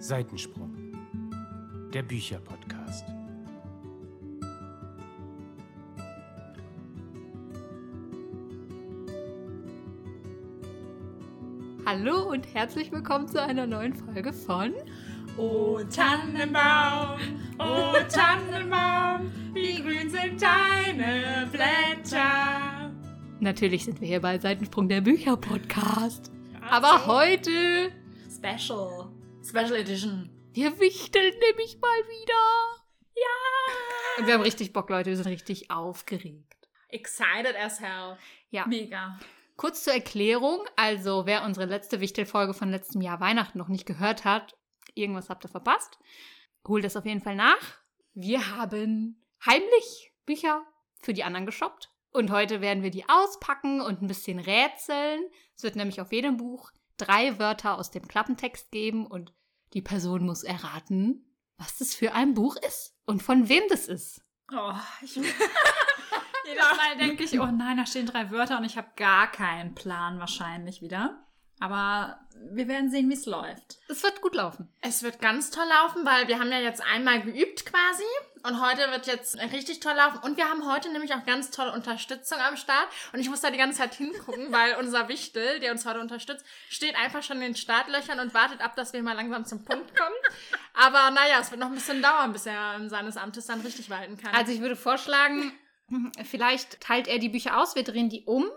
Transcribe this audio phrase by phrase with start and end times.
[0.00, 0.72] Seitensprung,
[1.92, 3.04] der Bücherpodcast.
[11.84, 14.72] Hallo und herzlich willkommen zu einer neuen Folge von
[15.36, 17.18] O Tannenbaum,
[17.58, 22.92] o Tannenbaum, wie grün sind deine Blätter.
[23.40, 26.30] Natürlich sind wir hier bei Seitensprung der Bücherpodcast.
[26.70, 27.90] Aber heute
[28.30, 29.07] Special,
[29.48, 30.30] Special Edition.
[30.52, 32.84] wir wichteln nämlich mal wieder.
[33.14, 34.18] Ja.
[34.18, 35.08] Und wir haben richtig Bock, Leute.
[35.08, 36.68] Wir sind richtig aufgeregt.
[36.88, 38.18] Excited as hell.
[38.50, 38.66] Ja.
[38.66, 39.18] Mega.
[39.56, 40.60] Kurz zur Erklärung.
[40.76, 44.54] Also, wer unsere letzte Wichtelfolge von letztem Jahr Weihnachten noch nicht gehört hat,
[44.94, 45.98] irgendwas habt ihr verpasst.
[46.66, 47.78] Holt das auf jeden Fall nach.
[48.12, 50.62] Wir haben heimlich Bücher
[51.00, 51.90] für die anderen geshoppt.
[52.10, 55.22] Und heute werden wir die auspacken und ein bisschen rätseln.
[55.56, 59.32] Es wird nämlich auf jedem Buch drei Wörter aus dem Klappentext geben und
[59.74, 61.24] die Person muss erraten,
[61.56, 64.22] was das für ein Buch ist und von wem das ist.
[64.52, 65.16] Oh, ich.
[66.46, 69.74] Jedes Mal denke ich, oh nein, da stehen drei Wörter und ich habe gar keinen
[69.74, 71.24] Plan wahrscheinlich wieder.
[71.60, 72.20] Aber
[72.52, 73.78] wir werden sehen, wie es läuft.
[73.88, 74.72] Es wird gut laufen.
[74.80, 78.04] Es wird ganz toll laufen, weil wir haben ja jetzt einmal geübt quasi
[78.42, 81.72] und heute wird jetzt richtig toll laufen und wir haben heute nämlich auch ganz tolle
[81.72, 85.72] Unterstützung am Start und ich muss da die ganze Zeit hingucken, weil unser Wichtel, der
[85.72, 89.14] uns heute unterstützt, steht einfach schon in den Startlöchern und wartet ab, dass wir mal
[89.14, 90.16] langsam zum Punkt kommen.
[90.74, 94.16] Aber naja, es wird noch ein bisschen dauern, bis er seines Amtes dann richtig walten
[94.16, 94.34] kann.
[94.34, 95.52] Also ich würde vorschlagen,
[96.24, 98.50] vielleicht teilt er die Bücher aus, wir drehen die um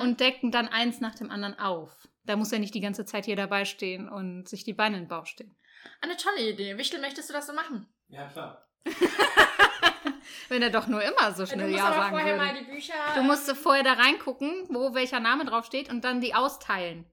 [0.00, 1.90] und decken dann eins nach dem anderen auf.
[2.24, 5.04] Da muss er nicht die ganze Zeit hier dabei stehen und sich die Beine in
[5.04, 5.56] den Bauch stehen.
[6.00, 6.78] Eine tolle Idee.
[6.78, 7.88] Wichtel, möchtest du das so machen?
[8.08, 8.68] Ja, klar.
[10.48, 12.46] Wenn er doch nur immer so Du schnell musst Ja sagen vorher würde.
[12.46, 12.94] mal die Bücher...
[13.14, 17.06] Du musst vorher da reingucken, wo welcher Name drauf steht und dann die austeilen.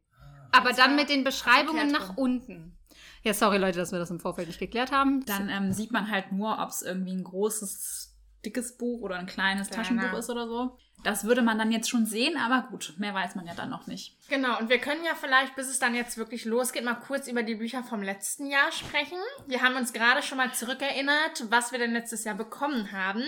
[0.51, 2.75] Aber dann mit den Beschreibungen nach unten.
[3.23, 5.25] Ja, sorry Leute, dass wir das im Vorfeld nicht geklärt haben.
[5.25, 8.08] Dann ähm, sieht man halt nur, ob es irgendwie ein großes,
[8.45, 9.83] dickes Buch oder ein kleines Kleiner.
[9.83, 10.77] Taschenbuch ist oder so.
[11.03, 13.87] Das würde man dann jetzt schon sehen, aber gut, mehr weiß man ja dann noch
[13.87, 14.17] nicht.
[14.27, 17.41] Genau, und wir können ja vielleicht, bis es dann jetzt wirklich losgeht, mal kurz über
[17.41, 19.17] die Bücher vom letzten Jahr sprechen.
[19.47, 23.23] Wir haben uns gerade schon mal zurückerinnert, was wir denn letztes Jahr bekommen haben.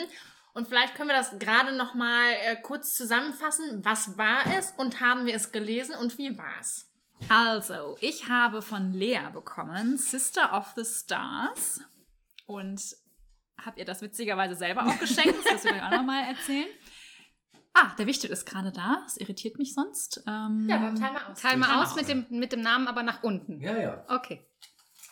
[0.53, 3.85] Und vielleicht können wir das gerade noch mal äh, kurz zusammenfassen.
[3.85, 6.89] Was war es und haben wir es gelesen und wie war es?
[7.29, 11.81] Also, ich habe von Lea bekommen Sister of the Stars
[12.47, 12.81] und
[13.65, 15.35] habe ihr das witzigerweise selber auch geschenkt.
[15.49, 16.67] Das du gleich auch nochmal erzählen.
[17.73, 18.99] Ah, der Wichtel ist gerade da.
[19.03, 20.23] Das irritiert mich sonst.
[20.27, 21.41] Ähm, Ja, dann teilen wir aus.
[21.41, 23.61] Teil mal aus mit dem, mit dem Namen, aber nach unten.
[23.61, 24.05] Ja, ja.
[24.09, 24.45] Okay.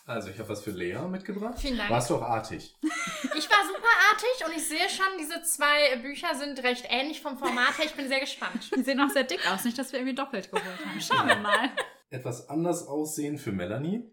[0.06, 1.60] Also, ich habe was für Lea mitgebracht.
[1.60, 1.90] Vielen Dank.
[1.92, 2.76] Warst doch artig.
[2.82, 7.38] Ich war super artig und ich sehe schon, diese zwei Bücher sind recht ähnlich vom
[7.38, 7.86] Format her.
[7.86, 8.72] Ich bin sehr gespannt.
[8.76, 9.64] Die sehen auch sehr dick aus.
[9.66, 11.00] Nicht, dass wir irgendwie doppelt geholt haben.
[11.00, 11.70] Schauen wir mal.
[12.10, 14.12] Etwas anders aussehen für Melanie.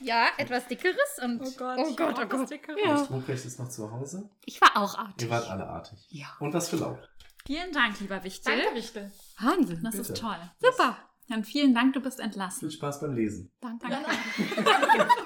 [0.00, 1.40] Ja, etwas dickeres und.
[1.40, 2.50] Oh Gott, oh Gott, oh Gott.
[2.50, 2.94] Ja.
[2.94, 4.28] Das Ruprecht ist noch zu Hause.
[4.44, 5.26] Ich war auch artig.
[5.26, 5.98] Ihr wart alle artig.
[6.10, 6.26] Ja.
[6.40, 6.98] Und was für Laub.
[7.46, 8.58] Vielen Dank, lieber Wichtel.
[8.58, 9.12] Danke, Wichtel.
[9.40, 9.80] Wahnsinn.
[9.82, 10.12] Das Bitte.
[10.12, 10.36] ist toll.
[10.60, 10.98] Super.
[11.28, 12.70] Dann vielen Dank, du bist Viel entlassen.
[12.70, 13.50] Spaß beim Lesen.
[13.60, 13.88] Danke.
[13.88, 14.10] Danke.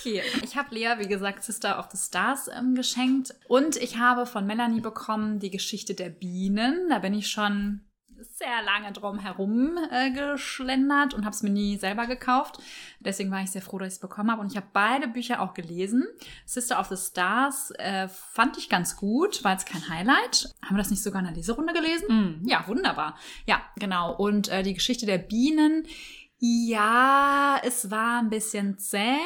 [0.00, 3.34] Okay, ich habe Lea, wie gesagt, Sister of the Stars ähm, geschenkt.
[3.46, 6.88] Und ich habe von Melanie bekommen die Geschichte der Bienen.
[6.88, 7.82] Da bin ich schon
[8.22, 12.58] sehr lange drum herum äh, geschlendert und habe es mir nie selber gekauft.
[13.00, 14.40] Deswegen war ich sehr froh, dass ich es bekommen habe.
[14.40, 16.06] Und ich habe beide Bücher auch gelesen.
[16.46, 20.54] Sister of the Stars äh, fand ich ganz gut, war jetzt kein Highlight.
[20.62, 22.06] Haben wir das nicht sogar in der Leserunde gelesen?
[22.40, 22.48] Mhm.
[22.48, 23.16] Ja, wunderbar.
[23.46, 24.14] Ja, genau.
[24.14, 25.86] Und äh, die Geschichte der Bienen,
[26.38, 29.18] ja, es war ein bisschen zäh,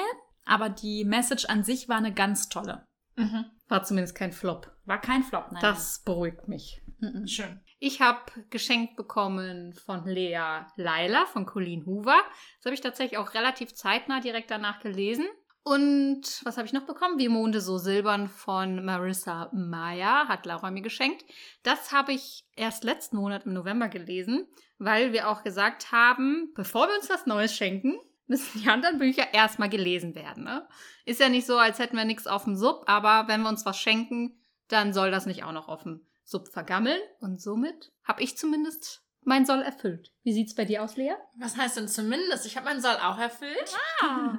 [0.44, 2.84] aber die Message an sich war eine ganz tolle.
[3.16, 3.44] Mhm.
[3.69, 4.71] War zumindest kein Flop.
[4.84, 5.62] War kein Flop, nein.
[5.62, 6.83] Das beruhigt mich.
[6.99, 7.27] Mhm.
[7.27, 7.60] Schön.
[7.87, 12.17] Ich habe geschenkt bekommen von Lea Leila von Colleen Hoover.
[12.56, 15.27] Das habe ich tatsächlich auch relativ zeitnah direkt danach gelesen.
[15.62, 17.19] Und was habe ich noch bekommen?
[17.19, 21.27] Wie Monde so silbern von Marissa Meyer hat Laura mir geschenkt.
[21.62, 24.48] Das habe ich erst letzten Monat im November gelesen,
[24.78, 29.34] weil wir auch gesagt haben, bevor wir uns was Neues schenken, müssen die anderen Bücher
[29.34, 30.45] erstmal gelesen werden.
[30.45, 30.66] Ne?
[31.04, 33.66] Ist ja nicht so, als hätten wir nichts auf dem Sub, aber wenn wir uns
[33.66, 37.00] was schenken, dann soll das nicht auch noch dem Sub vergammeln.
[37.21, 40.12] Und somit habe ich zumindest mein Soll erfüllt.
[40.22, 41.15] Wie sieht's bei dir aus, Lea?
[41.38, 42.47] Was heißt denn zumindest?
[42.47, 43.74] Ich habe meinen Soll auch erfüllt.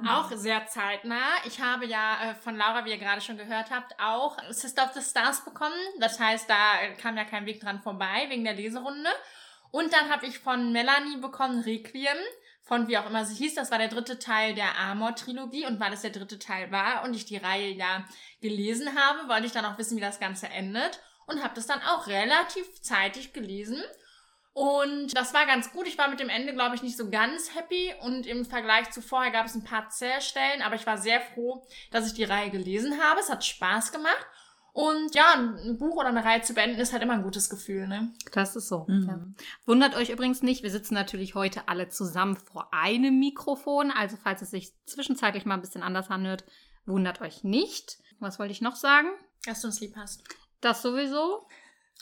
[0.08, 1.30] Auch sehr zeitnah.
[1.44, 4.92] Ich habe ja äh, von Laura, wie ihr gerade schon gehört habt, auch Sister of
[4.92, 5.74] the Stars bekommen.
[5.98, 9.10] Das heißt, da kam ja kein Weg dran vorbei wegen der Leserunde.
[9.72, 12.16] Und dann habe ich von Melanie bekommen Requiem.
[12.62, 13.54] Von wie auch immer sie hieß.
[13.54, 15.66] Das war der dritte Teil der Amor-Trilogie.
[15.66, 18.04] Und weil es der dritte Teil war und ich die Reihe ja
[18.40, 21.00] gelesen habe, wollte ich dann auch wissen, wie das Ganze endet.
[21.26, 23.82] Und habe das dann auch relativ zeitig gelesen.
[24.52, 25.86] Und das war ganz gut.
[25.86, 27.92] Ich war mit dem Ende, glaube ich, nicht so ganz happy.
[28.00, 30.62] Und im Vergleich zu vorher gab es ein paar Zählstellen.
[30.62, 33.20] Aber ich war sehr froh, dass ich die Reihe gelesen habe.
[33.20, 34.26] Es hat Spaß gemacht.
[34.76, 37.88] Und ja, ein Buch oder eine Reihe zu beenden ist halt immer ein gutes Gefühl,
[37.88, 38.12] ne?
[38.32, 38.84] Das ist so.
[38.86, 39.06] Mhm.
[39.08, 39.44] Ja.
[39.64, 43.90] Wundert euch übrigens nicht, wir sitzen natürlich heute alle zusammen vor einem Mikrofon.
[43.90, 46.44] Also falls es sich zwischenzeitlich mal ein bisschen anders anhört,
[46.84, 47.96] wundert euch nicht.
[48.20, 49.08] Was wollte ich noch sagen?
[49.46, 50.22] Dass du uns lieb hast.
[50.60, 51.46] Das sowieso.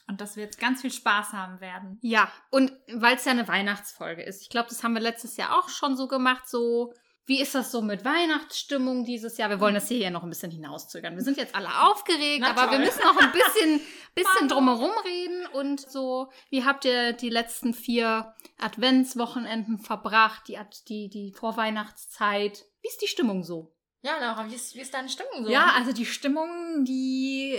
[0.07, 1.99] Und dass wir jetzt ganz viel Spaß haben werden.
[2.03, 4.43] Ja, und weil es ja eine Weihnachtsfolge ist.
[4.43, 6.93] Ich glaube, das haben wir letztes Jahr auch schon so gemacht, so
[7.27, 9.49] wie ist das so mit Weihnachtsstimmung dieses Jahr?
[9.49, 11.17] Wir wollen das hier ja noch ein bisschen hinauszögern.
[11.17, 12.87] Wir sind jetzt alle aufgeregt, Na aber wir toll.
[12.87, 13.81] müssen noch ein bisschen,
[14.15, 15.47] bisschen drumherum reden.
[15.47, 22.67] Und so, wie habt ihr die letzten vier Adventswochenenden verbracht, die, die, die Vorweihnachtszeit?
[22.83, 23.75] Wie ist die Stimmung so?
[24.03, 25.51] Ja, Laura, wie ist, wie ist deine Stimmung so?
[25.51, 27.59] Ja, also die Stimmung, die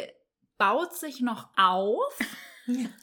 [0.57, 2.19] baut sich noch auf.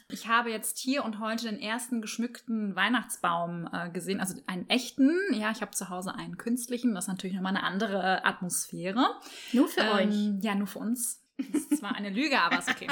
[0.09, 5.17] Ich habe jetzt hier und heute den ersten geschmückten Weihnachtsbaum äh, gesehen, also einen echten.
[5.31, 6.93] Ja, ich habe zu Hause einen künstlichen.
[6.93, 9.21] Das ist natürlich nochmal eine andere Atmosphäre.
[9.53, 11.23] Nur für Ähm, Ja, nur für uns.
[11.37, 12.87] Das ist zwar eine Lüge, aber ist okay.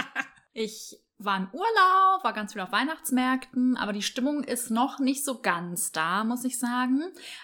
[0.54, 5.24] Ich war im Urlaub, war ganz viel auf Weihnachtsmärkten, aber die Stimmung ist noch nicht
[5.24, 7.04] so ganz da, muss ich sagen.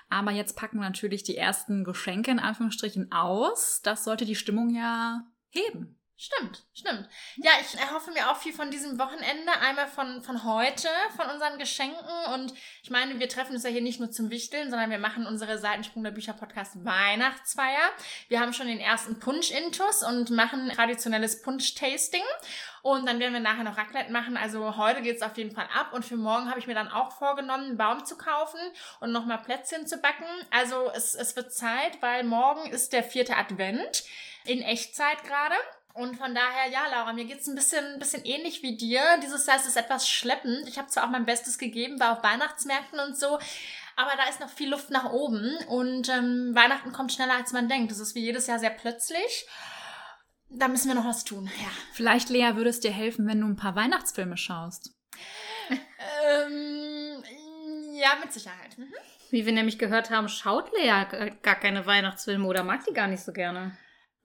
[0.10, 3.82] Aber jetzt packen wir natürlich die ersten Geschenke in Anführungsstrichen aus.
[3.84, 5.97] Das sollte die Stimmung ja heben.
[6.20, 7.08] Stimmt, stimmt.
[7.36, 9.52] Ja, ich erhoffe mir auch viel von diesem Wochenende.
[9.62, 12.34] Einmal von, von heute, von unseren Geschenken.
[12.34, 15.28] Und ich meine, wir treffen uns ja hier nicht nur zum Wichteln, sondern wir machen
[15.28, 17.92] unsere Seitensprung der Bücher Podcast Weihnachtsfeier.
[18.30, 22.24] Wir haben schon den ersten Punsch-Intus und machen traditionelles Punsch-Tasting.
[22.82, 24.38] Und dann werden wir nachher noch Raclette machen.
[24.38, 25.94] Also heute geht's auf jeden Fall ab.
[25.94, 28.60] Und für morgen habe ich mir dann auch vorgenommen, einen Baum zu kaufen
[29.02, 30.26] und nochmal Plätzchen zu backen.
[30.50, 34.04] Also es, es wird Zeit, weil morgen ist der vierte Advent.
[34.46, 35.56] In Echtzeit gerade.
[35.98, 39.02] Und von daher, ja, Laura, mir geht's ein bisschen, ein bisschen ähnlich wie dir.
[39.24, 40.68] Dieses Jahr ist es etwas schleppend.
[40.68, 43.40] Ich habe zwar auch mein Bestes gegeben, war auf Weihnachtsmärkten und so,
[43.96, 45.58] aber da ist noch viel Luft nach oben.
[45.68, 47.90] Und ähm, Weihnachten kommt schneller, als man denkt.
[47.90, 49.48] Das ist wie jedes Jahr sehr plötzlich.
[50.50, 51.70] Da müssen wir noch was tun, ja.
[51.94, 54.94] Vielleicht, Lea, würde es dir helfen, wenn du ein paar Weihnachtsfilme schaust.
[55.70, 57.24] Ähm,
[57.94, 58.78] ja, mit Sicherheit.
[58.78, 58.94] Mhm.
[59.32, 61.06] Wie wir nämlich gehört haben, schaut Lea
[61.42, 63.76] gar keine Weihnachtsfilme oder mag die gar nicht so gerne.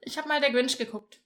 [0.01, 1.23] Ich habe mal der Grinch geguckt.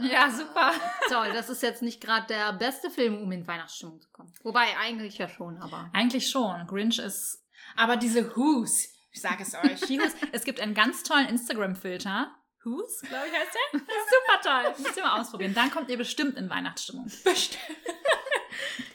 [0.00, 0.72] Ja, super.
[1.08, 4.32] Toll, das ist jetzt nicht gerade der beste Film, um in Weihnachtsstimmung zu kommen.
[4.42, 5.90] Wobei, eigentlich ja schon, aber.
[5.92, 6.66] Eigentlich schon.
[6.66, 7.44] Grinch ist
[7.76, 9.80] Aber diese Who's, ich sage es euch.
[9.88, 10.14] Die Who's.
[10.32, 12.34] Es gibt einen ganz tollen Instagram-Filter.
[12.64, 13.80] Who's, glaube ich, heißt der.
[13.80, 14.84] Super toll.
[14.84, 15.54] Müsst ihr mal ausprobieren.
[15.54, 17.10] Dann kommt ihr bestimmt in Weihnachtsstimmung.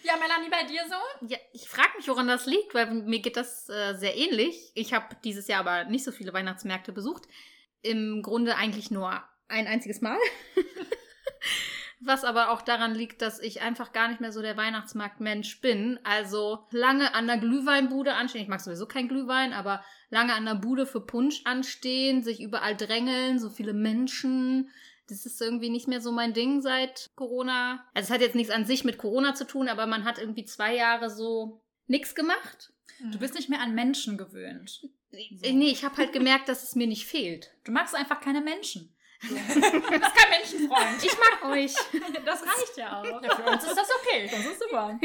[0.03, 1.27] ja, Melanie, bei dir so?
[1.27, 4.71] Ja, ich frage mich, woran das liegt, weil mir geht das äh, sehr ähnlich.
[4.75, 7.23] Ich habe dieses Jahr aber nicht so viele Weihnachtsmärkte besucht.
[7.81, 10.17] Im Grunde eigentlich nur ein einziges Mal.
[11.99, 15.99] Was aber auch daran liegt, dass ich einfach gar nicht mehr so der Weihnachtsmarktmensch bin.
[16.03, 18.41] Also lange an der Glühweinbude anstehen.
[18.41, 22.75] Ich mag sowieso kein Glühwein, aber lange an der Bude für Punsch anstehen, sich überall
[22.75, 24.69] drängeln, so viele Menschen.
[25.07, 27.85] Das ist irgendwie nicht mehr so mein Ding seit Corona.
[27.93, 30.43] Also es hat jetzt nichts an sich mit Corona zu tun, aber man hat irgendwie
[30.43, 32.73] zwei Jahre so nichts gemacht.
[33.11, 34.87] Du bist nicht mehr an Menschen gewöhnt.
[35.11, 37.51] Nee, ich habe halt gemerkt, dass es mir nicht fehlt.
[37.63, 38.95] Du magst einfach keine Menschen.
[39.29, 41.03] Du bist kein Menschenfreund.
[41.03, 41.73] Ich mag euch.
[42.25, 43.21] Das reicht ja auch.
[43.21, 44.29] Ja, für uns ist das okay.
[44.29, 44.99] Das ist super.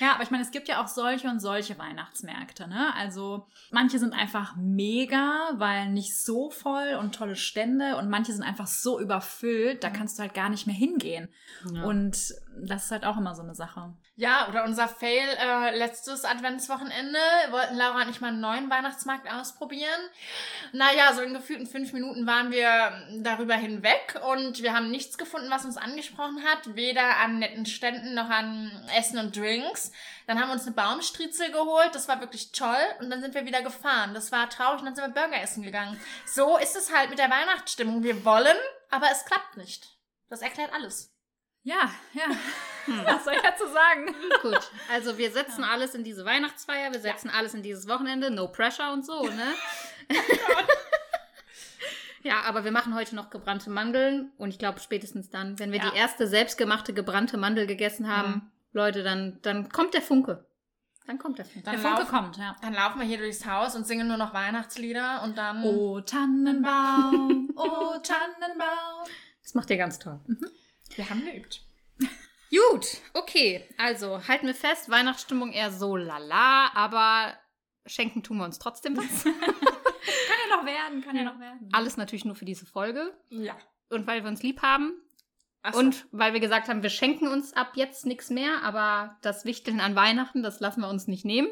[0.00, 2.94] Ja, aber ich meine, es gibt ja auch solche und solche Weihnachtsmärkte, ne?
[2.96, 8.42] Also manche sind einfach mega, weil nicht so voll und tolle Stände und manche sind
[8.42, 11.28] einfach so überfüllt, da kannst du halt gar nicht mehr hingehen.
[11.84, 13.92] Und das ist halt auch immer so eine Sache.
[14.16, 17.18] Ja, oder unser Fail äh, letztes Adventswochenende.
[17.50, 20.00] Wollten Laura und ich mal einen neuen Weihnachtsmarkt ausprobieren.
[20.72, 22.92] Naja, so in gefühlten fünf Minuten waren wir
[23.22, 26.76] darüber hinweg und wir haben nichts gefunden, was uns angesprochen hat.
[26.76, 29.90] Weder an netten Ständen noch an Essen und Drinks.
[30.28, 31.92] Dann haben wir uns eine Baumstriezel geholt.
[31.92, 32.86] Das war wirklich toll.
[33.00, 34.14] Und dann sind wir wieder gefahren.
[34.14, 34.78] Das war traurig.
[34.78, 36.00] Und dann sind wir Burger essen gegangen.
[36.24, 38.04] So ist es halt mit der Weihnachtsstimmung.
[38.04, 38.56] Wir wollen,
[38.90, 39.88] aber es klappt nicht.
[40.28, 41.12] Das erklärt alles.
[41.64, 42.26] Ja, ja.
[42.86, 44.14] Was soll ich dazu sagen?
[44.42, 48.48] Gut, also wir setzen alles in diese Weihnachtsfeier, wir setzen alles in dieses Wochenende, no
[48.48, 49.54] pressure und so, ne?
[52.22, 55.78] ja, aber wir machen heute noch gebrannte Mandeln und ich glaube spätestens dann, wenn wir
[55.80, 55.90] Ja.
[55.90, 58.50] die erste selbstgemachte gebrannte Mandel gegessen haben, Mhm.
[58.72, 60.44] Leute, dann, dann kommt der Funke.
[61.06, 61.62] Dann kommt der Funke.
[61.70, 62.56] Der Dann Funke laufen- kommt, ja.
[62.62, 65.62] Dann laufen wir hier durchs Haus und singen nur noch Weihnachtslieder und dann.
[65.62, 69.06] Oh Tannenbaum, oh Tannenbaum.
[69.42, 70.18] Das macht ihr ganz toll.
[70.96, 71.60] Wir haben geübt.
[72.54, 73.64] Gut, okay.
[73.78, 77.34] Also halten wir fest, Weihnachtsstimmung eher so lala, aber
[77.86, 79.24] schenken tun wir uns trotzdem was.
[79.24, 81.68] Kann ja noch werden, kann ja noch werden.
[81.72, 83.16] Alles natürlich nur für diese Folge.
[83.30, 83.56] Ja.
[83.88, 84.92] Und weil wir uns lieb haben,
[85.72, 85.78] so.
[85.78, 89.80] Und weil wir gesagt haben, wir schenken uns ab jetzt nichts mehr, aber das Wichteln
[89.80, 91.48] an Weihnachten, das lassen wir uns nicht nehmen.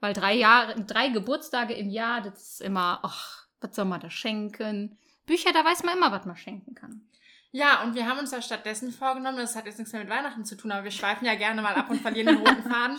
[0.00, 4.10] Weil drei Jahre, drei Geburtstage im Jahr, das ist immer, ach, was soll man da
[4.10, 4.96] schenken?
[5.26, 7.07] Bücher, da weiß man immer, was man schenken kann.
[7.50, 10.44] Ja, und wir haben uns ja stattdessen vorgenommen, das hat jetzt nichts mehr mit Weihnachten
[10.44, 12.98] zu tun, aber wir schweifen ja gerne mal ab und verlieren den roten Faden.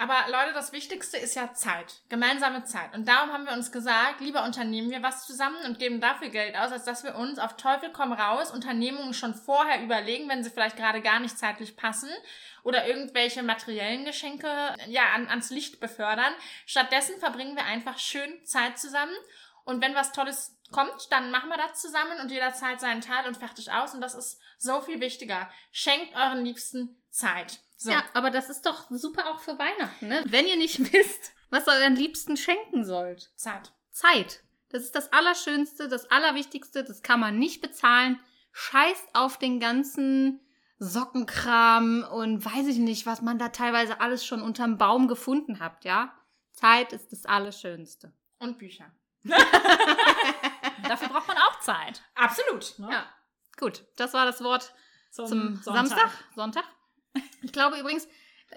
[0.00, 2.02] Aber Leute, das Wichtigste ist ja Zeit.
[2.08, 2.94] Gemeinsame Zeit.
[2.94, 6.56] Und darum haben wir uns gesagt, lieber unternehmen wir was zusammen und geben dafür Geld
[6.56, 10.50] aus, als dass wir uns auf Teufel komm raus Unternehmungen schon vorher überlegen, wenn sie
[10.50, 12.10] vielleicht gerade gar nicht zeitlich passen
[12.62, 14.46] oder irgendwelche materiellen Geschenke
[14.86, 16.32] ja an, ans Licht befördern.
[16.64, 19.16] Stattdessen verbringen wir einfach schön Zeit zusammen
[19.68, 23.28] und wenn was Tolles kommt, dann machen wir das zusammen und jeder zahlt seinen Teil
[23.28, 23.92] und fertig aus.
[23.92, 25.50] Und das ist so viel wichtiger.
[25.72, 27.60] Schenkt euren Liebsten Zeit.
[27.76, 27.90] So.
[27.90, 30.24] Ja, aber das ist doch super auch für Weihnachten, ne?
[30.26, 33.30] Wenn ihr nicht wisst, was ihr euren Liebsten schenken sollt.
[33.36, 33.74] Zeit.
[33.90, 34.40] Zeit.
[34.70, 38.18] Das ist das Allerschönste, das Allerwichtigste, das kann man nicht bezahlen.
[38.52, 40.40] Scheißt auf den ganzen
[40.78, 45.84] Sockenkram und weiß ich nicht, was man da teilweise alles schon unterm Baum gefunden habt,
[45.84, 46.14] ja?
[46.52, 48.14] Zeit ist das Allerschönste.
[48.38, 48.90] Und Bücher.
[50.88, 52.02] Dafür braucht man auch Zeit.
[52.14, 52.78] Absolut.
[52.78, 52.88] Ne?
[52.90, 53.06] Ja.
[53.58, 54.72] Gut, das war das Wort
[55.10, 55.74] Zum, zum Sonntag.
[55.74, 56.64] Samstag, Sonntag.
[57.42, 58.06] Ich glaube übrigens,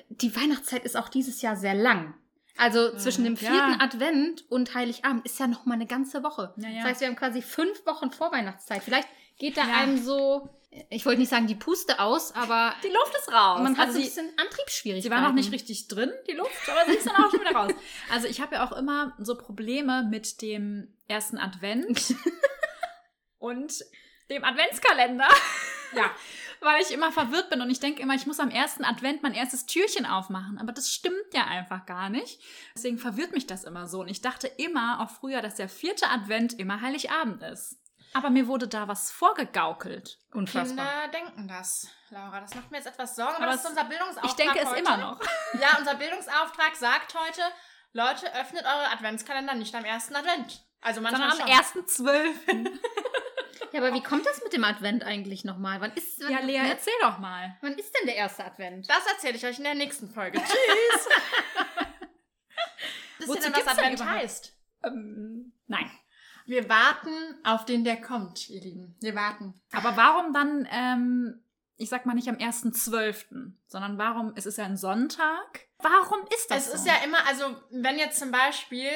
[0.10, 2.14] die Weihnachtszeit ist auch dieses Jahr sehr lang.
[2.58, 3.52] Also zwischen dem ja.
[3.52, 6.54] vierten Advent und Heiligabend ist ja noch mal eine ganze Woche.
[6.58, 6.76] Ja, ja.
[6.82, 8.84] Das heißt, wir haben quasi fünf Wochen Vorweihnachtszeit.
[8.84, 9.08] Vielleicht
[9.42, 9.74] geht da Ja.
[9.80, 10.48] einem so,
[10.90, 13.60] ich wollte nicht sagen die Puste aus, aber Die Luft ist raus.
[13.62, 15.04] man hat Also so ein bisschen Antriebsschwierigkeiten.
[15.04, 17.52] Sie war noch nicht richtig drin, die Luft, aber sie ist dann auch schon wieder
[17.56, 17.72] raus.
[18.10, 22.16] Also ich habe ja auch immer so Probleme mit dem ersten Advent
[23.40, 23.84] und
[24.30, 25.28] dem Adventskalender,
[25.94, 26.12] Ja.
[26.62, 29.34] weil ich immer verwirrt bin und ich denke immer, ich muss am ersten Advent mein
[29.34, 30.60] erstes Türchen aufmachen.
[30.60, 32.40] Aber das stimmt ja einfach gar nicht.
[32.76, 34.02] Deswegen verwirrt mich das immer so.
[34.02, 37.78] Und ich dachte immer, auch früher, dass der vierte Advent immer Heiligabend ist.
[38.14, 40.20] Aber mir wurde da was vorgegaukelt.
[40.34, 40.86] Unfassbar.
[40.86, 42.42] Kinder denken das, Laura.
[42.42, 44.72] Das macht mir jetzt etwas Sorgen, aber, Aber das ist unser Bildungsauftrag Ich denke es
[44.74, 45.20] immer noch.
[45.60, 47.42] Ja, unser Bildungsauftrag sagt heute,
[47.94, 50.66] Leute, öffnet eure Adventskalender nicht am ersten Advent.
[50.82, 51.58] Also manchmal Sondern am schon.
[51.58, 52.80] ersten Zwölften.
[53.72, 55.80] Ja, aber wie kommt das mit dem Advent eigentlich nochmal?
[55.80, 56.70] Wann ist, wann, Ja, Lea, ne?
[56.72, 57.58] erzähl doch mal.
[57.62, 58.90] wann ist denn der erste Advent?
[58.90, 60.40] Das erzähle ich euch in der nächsten Folge.
[60.44, 61.08] Tschüss.
[63.20, 64.54] Wisst ihr Wozu denn, was denn Advent heißt?
[64.84, 65.90] Ähm, nein.
[66.46, 67.10] Wir warten
[67.44, 68.96] auf den, der kommt, ihr Lieben.
[69.02, 69.54] Wir warten.
[69.72, 71.44] Aber warum dann, ähm,
[71.78, 75.68] ich sag mal nicht am 1.12., sondern warum, es ist ja ein Sonntag.
[75.80, 76.74] Warum ist das Es so?
[76.76, 78.90] ist ja immer, also wenn jetzt zum Beispiel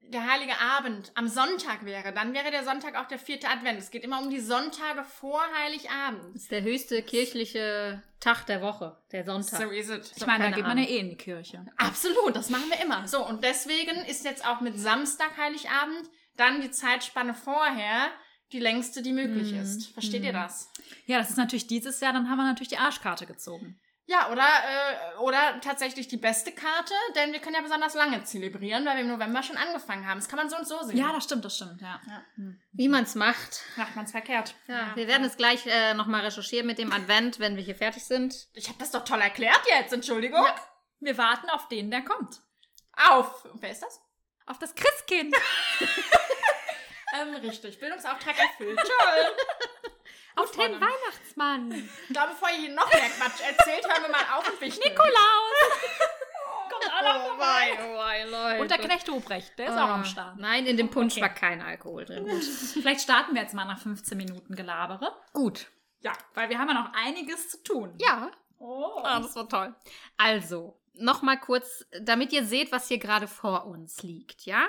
[0.00, 3.78] der Heilige Abend am Sonntag wäre, dann wäre der Sonntag auch der vierte Advent.
[3.80, 6.34] Es geht immer um die Sonntage vor Heiligabend.
[6.34, 9.60] Das ist der höchste kirchliche Tag der Woche, der Sonntag.
[9.62, 10.12] So is it.
[10.14, 10.94] ich meine, da geht man ja Ahnung.
[10.96, 11.66] eh in die Kirche.
[11.76, 13.08] Absolut, das machen wir immer.
[13.08, 18.10] So, und deswegen ist jetzt auch mit Samstag Heiligabend dann die Zeitspanne vorher
[18.52, 19.60] die längste, die möglich Mhm.
[19.60, 19.92] ist.
[19.92, 20.36] Versteht ihr Mhm.
[20.36, 20.70] das?
[21.06, 23.80] Ja, das ist natürlich dieses Jahr, dann haben wir natürlich die Arschkarte gezogen.
[24.08, 28.86] Ja, oder, äh, oder tatsächlich die beste Karte, denn wir können ja besonders lange zelebrieren,
[28.86, 30.18] weil wir im November schon angefangen haben.
[30.20, 30.96] Das kann man so und so sehen.
[30.96, 32.00] Ja, das stimmt, das stimmt, ja.
[32.06, 32.24] Ja.
[32.36, 32.60] Hm.
[32.70, 33.62] Wie man es macht.
[33.74, 34.54] macht man's verkehrt.
[34.68, 38.04] Ja, wir werden es gleich äh, nochmal recherchieren mit dem Advent, wenn wir hier fertig
[38.04, 38.46] sind.
[38.52, 40.44] Ich habe das doch toll erklärt jetzt, Entschuldigung.
[40.44, 40.54] Ja.
[41.00, 42.40] Wir warten auf den, der kommt.
[43.08, 43.44] Auf.
[43.46, 44.00] Und wer ist das?
[44.46, 45.34] Auf das Christkind.
[47.18, 47.78] Ähm, richtig.
[47.78, 48.78] Bildungsauftrag erfüllt.
[48.78, 49.36] Toll.
[50.36, 51.70] Auf den Weihnachtsmann.
[51.72, 54.84] Ich glaube, bevor ihr hier noch mehr Quatsch erzählt, hören wir mal auf und wichtig.
[54.84, 55.14] Nikolaus.
[56.68, 58.60] Kommt auch noch Oh wei, oh wei, Leute.
[58.60, 60.36] Und der Knecht Ruprecht, der ist auch am Start.
[60.36, 61.22] Nein, in dem Punsch Okay.
[61.22, 62.28] war kein Alkohol drin.
[62.28, 62.44] Gut.
[62.44, 65.16] Vielleicht starten wir jetzt mal nach 15 Minuten Gelabere.
[65.32, 65.68] Gut.
[66.00, 67.94] Ja, weil wir haben ja noch einiges zu tun.
[67.98, 68.30] Ja.
[68.58, 69.00] Oh.
[69.02, 69.74] Ah, das war toll.
[70.18, 74.66] Also, nochmal kurz, damit ihr seht, was hier gerade vor uns liegt, ja?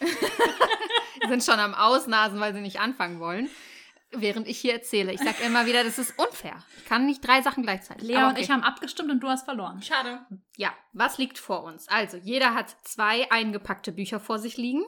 [1.28, 3.48] Sind schon am Ausnasen, weil sie nicht anfangen wollen,
[4.12, 5.12] während ich hier erzähle.
[5.12, 6.56] Ich sage immer wieder, das ist unfair.
[6.78, 8.08] Ich kann nicht drei Sachen gleichzeitig.
[8.08, 8.42] Lea Aber und okay.
[8.42, 9.82] ich haben abgestimmt und du hast verloren.
[9.82, 10.20] Schade.
[10.56, 11.88] Ja, was liegt vor uns?
[11.88, 14.84] Also, jeder hat zwei eingepackte Bücher vor sich liegen,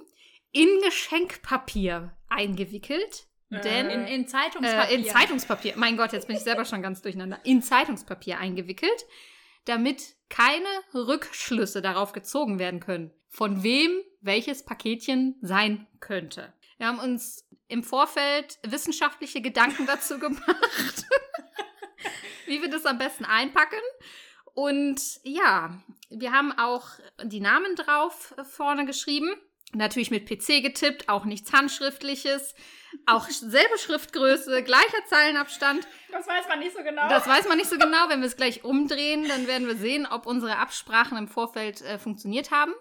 [0.53, 4.91] in Geschenkpapier eingewickelt, denn In, in Zeitungspapier.
[4.91, 5.75] äh, in Zeitungspapier.
[5.77, 7.39] Mein Gott, jetzt bin ich selber schon ganz durcheinander.
[7.45, 9.05] In Zeitungspapier eingewickelt,
[9.67, 13.91] damit keine Rückschlüsse darauf gezogen werden können, von wem
[14.23, 16.55] welches Paketchen sein könnte.
[16.79, 21.05] Wir haben uns im Vorfeld wissenschaftliche Gedanken dazu gemacht,
[22.47, 23.81] wie wir das am besten einpacken.
[24.55, 26.89] Und ja, wir haben auch
[27.23, 29.35] die Namen drauf vorne geschrieben.
[29.75, 32.55] Natürlich mit PC getippt, auch nichts Handschriftliches.
[33.07, 35.89] Auch selbe Schriftgröße, gleicher Zeilenabstand.
[36.11, 37.09] Das weiß man nicht so genau.
[37.09, 38.09] Das weiß man nicht so genau.
[38.09, 41.99] Wenn wir es gleich umdrehen, dann werden wir sehen, ob unsere Absprachen im Vorfeld äh,
[41.99, 42.73] funktioniert haben.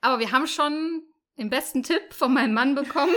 [0.00, 1.02] Aber wir haben schon
[1.38, 3.14] den besten Tipp von meinem Mann bekommen.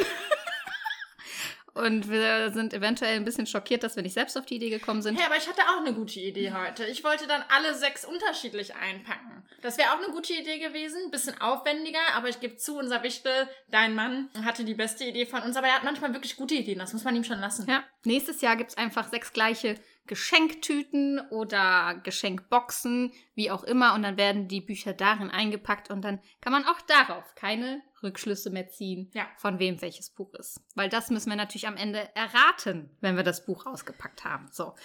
[1.73, 5.01] Und wir sind eventuell ein bisschen schockiert, dass wir nicht selbst auf die Idee gekommen
[5.01, 5.17] sind.
[5.17, 6.85] Hey, aber ich hatte auch eine gute Idee heute.
[6.85, 9.43] Ich wollte dann alle sechs unterschiedlich einpacken.
[9.61, 11.11] Das wäre auch eine gute Idee gewesen.
[11.11, 15.43] Bisschen aufwendiger, aber ich gebe zu, unser Wichtel, dein Mann, hatte die beste Idee von
[15.43, 15.55] uns.
[15.55, 16.79] Aber er hat manchmal wirklich gute Ideen.
[16.79, 17.65] Das muss man ihm schon lassen.
[17.69, 17.83] Ja.
[18.03, 19.75] Nächstes Jahr gibt es einfach sechs gleiche
[20.07, 23.93] Geschenktüten oder Geschenkboxen, wie auch immer.
[23.93, 28.49] Und dann werden die Bücher darin eingepackt und dann kann man auch darauf keine Rückschlüsse
[28.49, 29.27] mehr ziehen, Ja.
[29.37, 30.61] von wem welches Buch ist.
[30.75, 34.49] Weil das müssen wir natürlich am Ende erraten, wenn wir das Buch ausgepackt haben.
[34.51, 34.75] So.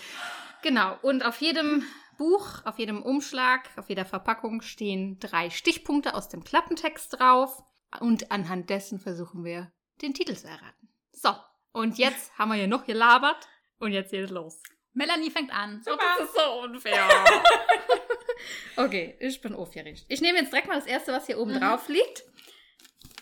[0.63, 0.99] Genau.
[1.03, 1.85] Und auf jedem
[2.19, 7.63] Buch, auf jedem Umschlag, auf jeder Verpackung stehen drei Stichpunkte aus dem Klappentext drauf.
[8.01, 9.71] Und anhand dessen versuchen wir,
[10.03, 10.89] den Titel zu erraten.
[11.13, 11.35] So.
[11.73, 13.49] Und jetzt haben wir hier noch gelabert.
[13.79, 14.63] Und jetzt geht es los.
[14.95, 15.83] Melanie fängt an.
[15.87, 17.07] Oh, das ist so unfair.
[18.77, 20.05] okay, ich bin aufgeregt.
[20.09, 22.25] Ich nehme jetzt direkt mal das erste, was hier oben drauf liegt.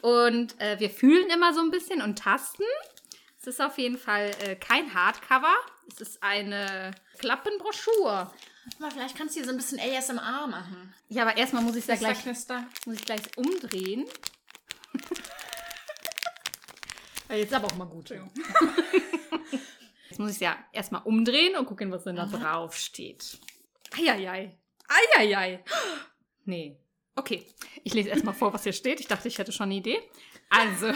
[0.04, 2.64] Und äh, wir fühlen immer so ein bisschen und tasten.
[3.40, 5.54] Es ist auf jeden Fall äh, kein Hardcover.
[5.90, 8.30] Es ist eine Klappenbroschur.
[8.78, 10.92] Aber vielleicht kannst du hier so ein bisschen ASMR machen.
[11.08, 12.66] Ja, aber erstmal muss ich es ja gleich, knister.
[12.84, 14.04] muss ich gleich umdrehen.
[17.30, 18.11] Ja, Jetzt aber auch mal gut.
[20.11, 23.38] Jetzt muss ich es ja erstmal umdrehen und gucken, was denn da drauf steht.
[23.96, 24.54] Eieiei.
[25.16, 25.64] Eieiei.
[26.44, 26.76] Nee.
[27.16, 27.47] Okay.
[27.85, 29.00] Ich lese erstmal vor, was hier steht.
[29.00, 29.99] Ich dachte, ich hätte schon eine Idee.
[30.50, 30.92] Also,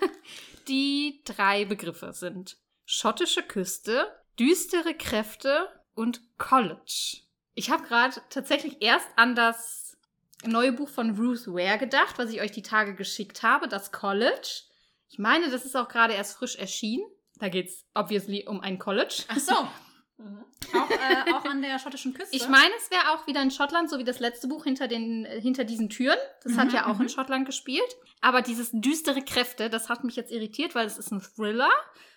[0.68, 4.06] die drei Begriffe sind schottische Küste,
[4.38, 7.18] düstere Kräfte und College.
[7.54, 9.96] Ich habe gerade tatsächlich erst an das
[10.44, 14.62] neue Buch von Ruth Ware gedacht, was ich euch die Tage geschickt habe, das College.
[15.08, 17.04] Ich meine, das ist auch gerade erst frisch erschienen.
[17.36, 19.24] Da geht es obviously um ein College.
[19.28, 19.54] Ach so.
[20.74, 22.34] Auch, äh, auch an der schottischen Küste.
[22.34, 25.24] Ich meine, es wäre auch wieder in Schottland, so wie das letzte Buch hinter, den,
[25.24, 26.18] äh, hinter diesen Türen.
[26.42, 27.96] Das hat ja auch in Schottland gespielt.
[28.20, 31.70] Aber dieses düstere Kräfte, das hat mich jetzt irritiert, weil es ist ein Thriller,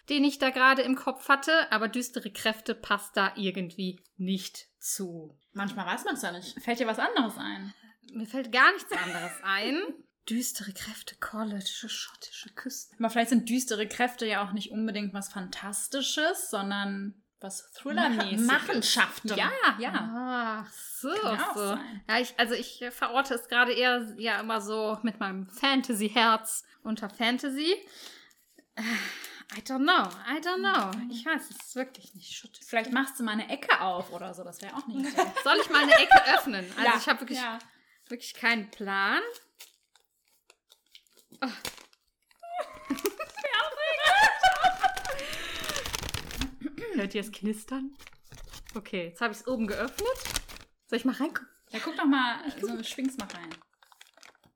[0.10, 1.72] den ich da gerade im Kopf hatte.
[1.72, 5.38] Aber düstere Kräfte passt da irgendwie nicht zu.
[5.54, 6.60] Manchmal weiß man es ja nicht.
[6.60, 7.74] Fällt dir was anderes ein?
[8.14, 9.80] Mir fällt gar nichts anderes ein.
[10.30, 12.96] Düstere Kräfte, College, schottische Küste.
[13.00, 18.46] Aber vielleicht sind düstere Kräfte ja auch nicht unbedingt was Fantastisches, sondern was Thriller-mäßiges.
[18.46, 19.30] Machenschaften.
[19.36, 20.64] Ja, ja.
[20.66, 21.10] Ach so,
[21.56, 21.78] so.
[22.08, 27.10] Ja, ich, also ich verorte es gerade eher ja immer so mit meinem Fantasy-Herz unter
[27.10, 27.76] Fantasy.
[29.58, 30.92] I don't know, I don't know.
[31.12, 32.64] Ich weiß es ist wirklich nicht schottisch.
[32.66, 35.24] Vielleicht machst du mal eine Ecke auf oder so, das wäre auch nicht so.
[35.44, 36.66] Soll ich mal eine Ecke öffnen?
[36.78, 37.60] Also Ja, ich habe wirklich, ja.
[38.08, 39.20] wirklich keinen Plan.
[41.44, 41.48] Oh.
[46.96, 47.96] Hört ihr es knistern?
[48.76, 50.08] Okay, jetzt habe ich es oben geöffnet.
[50.88, 51.48] Soll ich mal reingucken?
[51.70, 53.50] Ja, guck doch mal, so schwing's mal rein.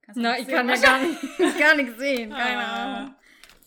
[0.05, 0.55] Kannst Na, ich sehen?
[0.55, 1.19] kann ja gar, nicht,
[1.59, 2.29] gar nichts sehen.
[2.31, 2.95] Keine Ah.
[2.97, 3.15] Ahnung.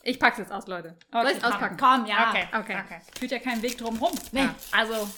[0.02, 0.96] Ich pack's jetzt aus, Leute.
[1.12, 1.76] Soll Okay, ich's auspacken?
[1.78, 2.31] Komm, ja.
[2.31, 2.48] Okay.
[2.52, 2.81] Okay.
[2.85, 3.00] Okay.
[3.18, 4.12] Führt ja keinen Weg drum rum.
[4.33, 4.42] Nee.
[4.42, 4.54] Ja.
[4.72, 5.09] Also,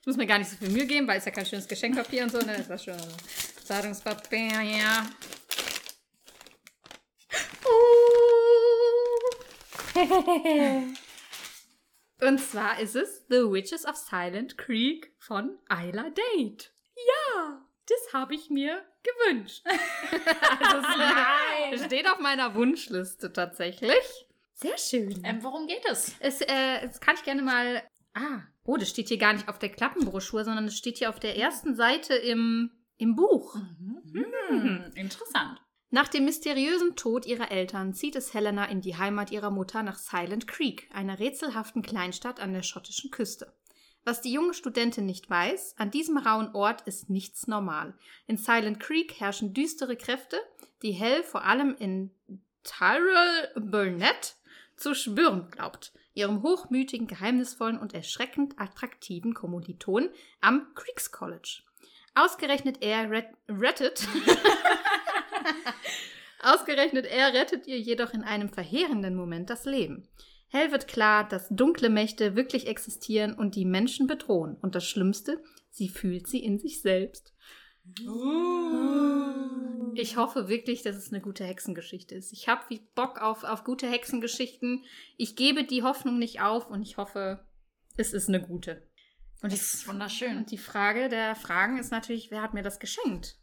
[0.00, 2.22] Ich muss mir gar nicht so viel Mühe geben, weil es ja kein schönes Geschenkpapier
[2.22, 2.54] und so, ne?
[2.56, 2.96] Ist das schon
[3.64, 5.04] Zeitungspapier, ja.
[12.20, 16.72] und zwar ist es The Witches of Silent Creek von Isla Date.
[16.96, 19.64] Ja, das habe ich mir gewünscht.
[21.70, 24.26] also steht auf meiner Wunschliste tatsächlich.
[24.54, 25.22] Sehr schön.
[25.24, 26.16] Ähm, worum geht es?
[26.18, 27.82] Es, äh, das kann ich gerne mal.
[28.14, 31.20] Ah, oh, das steht hier gar nicht auf der Klappenbroschur, sondern es steht hier auf
[31.20, 33.54] der ersten Seite im, im Buch.
[34.48, 35.60] hm, interessant.
[35.90, 39.96] Nach dem mysteriösen Tod ihrer Eltern zieht es Helena in die Heimat ihrer Mutter nach
[39.96, 43.54] Silent Creek, einer rätselhaften Kleinstadt an der schottischen Küste.
[44.04, 47.94] Was die junge Studentin nicht weiß, an diesem rauen Ort ist nichts normal.
[48.26, 50.38] In Silent Creek herrschen düstere Kräfte,
[50.82, 52.10] die Hell vor allem in
[52.64, 54.36] Tyrell Burnett
[54.76, 60.10] zu spüren glaubt, ihrem hochmütigen, geheimnisvollen und erschreckend attraktiven Kommiliton
[60.42, 61.62] am Creeks College.
[62.14, 64.06] Ausgerechnet er ret rettet.
[66.42, 70.08] Ausgerechnet er rettet ihr jedoch in einem verheerenden Moment das Leben.
[70.50, 74.56] Hell wird klar, dass dunkle Mächte wirklich existieren und die Menschen bedrohen.
[74.62, 77.34] Und das Schlimmste, sie fühlt sie in sich selbst.
[79.94, 82.32] Ich hoffe wirklich, dass es eine gute Hexengeschichte ist.
[82.32, 84.84] Ich habe wie Bock auf, auf gute Hexengeschichten.
[85.16, 87.44] Ich gebe die Hoffnung nicht auf und ich hoffe,
[87.96, 88.82] es ist eine gute.
[89.42, 90.36] Und Das ist wunderschön.
[90.36, 93.36] und die Frage der Fragen ist natürlich, wer hat mir das geschenkt?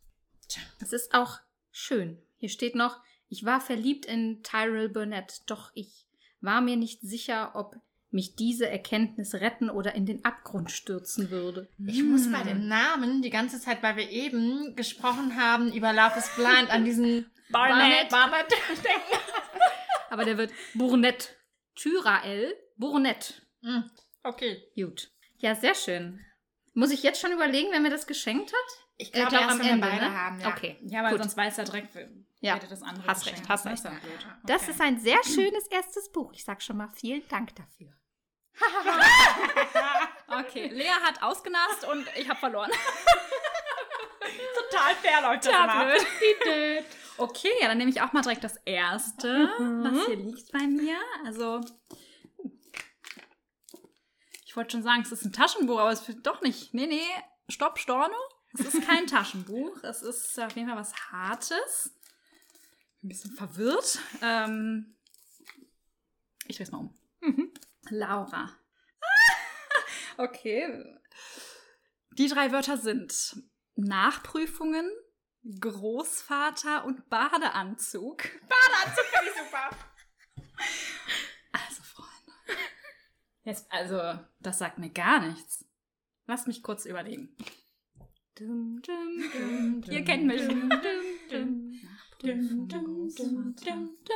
[0.48, 1.40] Tja, es ist auch
[1.76, 2.22] schön.
[2.38, 6.06] Hier steht noch, ich war verliebt in Tyrell Burnett, doch ich
[6.42, 7.76] war mir nicht sicher, ob
[8.12, 11.68] mich diese Erkenntnis retten oder in den Abgrund stürzen würde.
[11.86, 16.18] Ich muss bei dem Namen die ganze Zeit, weil wir eben gesprochen haben über Love
[16.18, 18.10] is Blind, an diesen Barnett.
[18.10, 19.20] Barnett denken.
[20.10, 21.36] Aber der wird Burnett.
[21.76, 23.42] Tyrael Burnett.
[23.62, 23.90] Hm,
[24.24, 24.64] Okay.
[24.76, 25.12] Gut.
[25.40, 26.20] Ja, sehr schön.
[26.74, 28.85] Muss ich jetzt schon überlegen, wer mir das geschenkt hat?
[28.98, 30.18] Ich Äh, glaube, glaub, erst, am wenn wir Ende, beide ne?
[30.22, 30.48] haben, ja.
[30.50, 30.78] Okay.
[30.84, 31.20] Ja, weil Gut.
[31.22, 32.08] sonst weiß er direkt, wer
[32.40, 33.84] Ja, dir das andere hast recht, hast recht.
[33.86, 34.26] Das ist blöd.
[34.46, 34.72] Das Okay.
[34.72, 36.32] ist ein sehr schönes erstes Buch.
[36.34, 37.92] Ich sag schon mal vielen Dank dafür.
[40.28, 42.70] Okay, Lea hat ausgenast und ich habe verloren.
[44.70, 45.50] Total fair, Leute.
[45.50, 45.84] Ja,
[46.44, 46.86] blöd.
[47.18, 49.50] Okay, ja, dann nehme ich auch mal direkt das erste,
[49.84, 50.98] was hier liegt bei mir.
[51.26, 51.62] Also,
[54.46, 56.74] ich wollte schon sagen, es ist ein Taschenbuch, aber es wird doch nicht.
[56.74, 57.06] Nee, nee,
[57.48, 58.16] stopp, Storno.
[58.58, 59.84] Es ist kein Taschenbuch.
[59.84, 61.94] Es ist auf jeden Fall was Hartes.
[63.04, 64.00] Ein bisschen verwirrt.
[64.22, 64.96] Ähm,
[66.48, 66.98] ich dreh's mal um.
[67.90, 68.52] Laura.
[70.18, 70.84] okay.
[72.18, 73.44] Die drei Wörter sind
[73.76, 74.90] Nachprüfungen,
[75.60, 78.24] Großvater und Badeanzug.
[78.24, 79.70] Finde ich super.
[81.52, 82.62] Also, Freunde.
[83.44, 85.66] Jetzt, also, das sagt mir gar nichts.
[86.26, 87.36] Lasst mich kurz überlegen.
[88.38, 90.46] Dum, dum, dum, Ihr dum, kennt mich.
[90.46, 90.82] dum, dum,
[91.32, 91.72] dum.
[91.84, 94.14] Nachprüfungen, Großvater.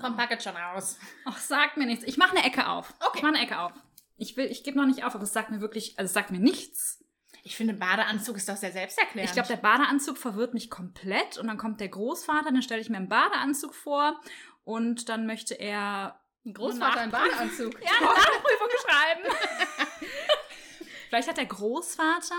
[0.00, 0.98] Komm, pack es schon aus.
[1.26, 2.04] Ach, sagt mir nichts.
[2.04, 2.92] Ich mache eine Ecke auf.
[2.98, 3.18] Okay.
[3.18, 3.72] Ich mache eine Ecke auf.
[4.16, 6.32] Ich will, ich gebe noch nicht auf, aber es sagt mir wirklich, also es sagt
[6.32, 7.04] mir nichts.
[7.44, 9.28] Ich finde, Badeanzug ist doch sehr selbsterklärend.
[9.30, 12.88] Ich glaube, der Badeanzug verwirrt mich komplett und dann kommt der Großvater, dann stelle ich
[12.88, 14.20] mir einen Badeanzug vor
[14.64, 16.20] und dann möchte er
[16.52, 17.80] Großvater im Badeanzug.
[17.82, 19.36] ja, eine Nachprüfung schreiben.
[21.08, 22.34] Vielleicht hat der Großvater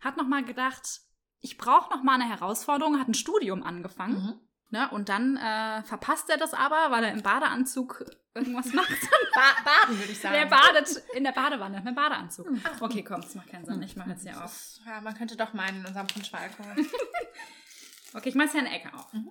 [0.00, 1.00] hat noch mal gedacht,
[1.40, 4.14] ich brauche noch mal eine Herausforderung, hat ein Studium angefangen.
[4.14, 4.40] Mhm.
[4.70, 8.88] Ne, und dann äh, verpasst er das aber, weil er im Badeanzug irgendwas macht.
[9.34, 10.34] Ba Baden, würde ich sagen.
[10.34, 12.48] Der badet in der Badewanne mit Badeanzug.
[12.80, 13.82] Okay, komm, das macht keinen Sinn.
[13.82, 14.78] Ich mache jetzt hier auf.
[14.84, 16.86] Ja, man könnte doch meinen, in unserem Punschalkohol.
[18.14, 19.12] Okay, ich mache jetzt hier eine Ecke auf.
[19.12, 19.30] Mhm.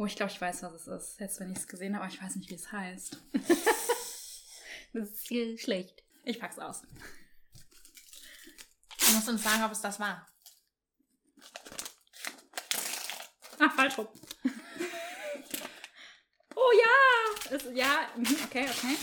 [0.00, 1.20] Oh, ich glaube, ich weiß, was es ist.
[1.20, 3.18] Jetzt, wenn ich es gesehen habe, aber ich weiß nicht, wie es heißt.
[4.92, 6.02] Das ist viel schlecht.
[6.24, 6.82] Ich pack's aus.
[8.98, 10.26] Du musst uns sagen, ob es das war.
[13.60, 14.08] Ah, falsch rum.
[16.56, 17.54] oh ja!
[17.54, 18.96] Es, ja, mhm, okay, okay.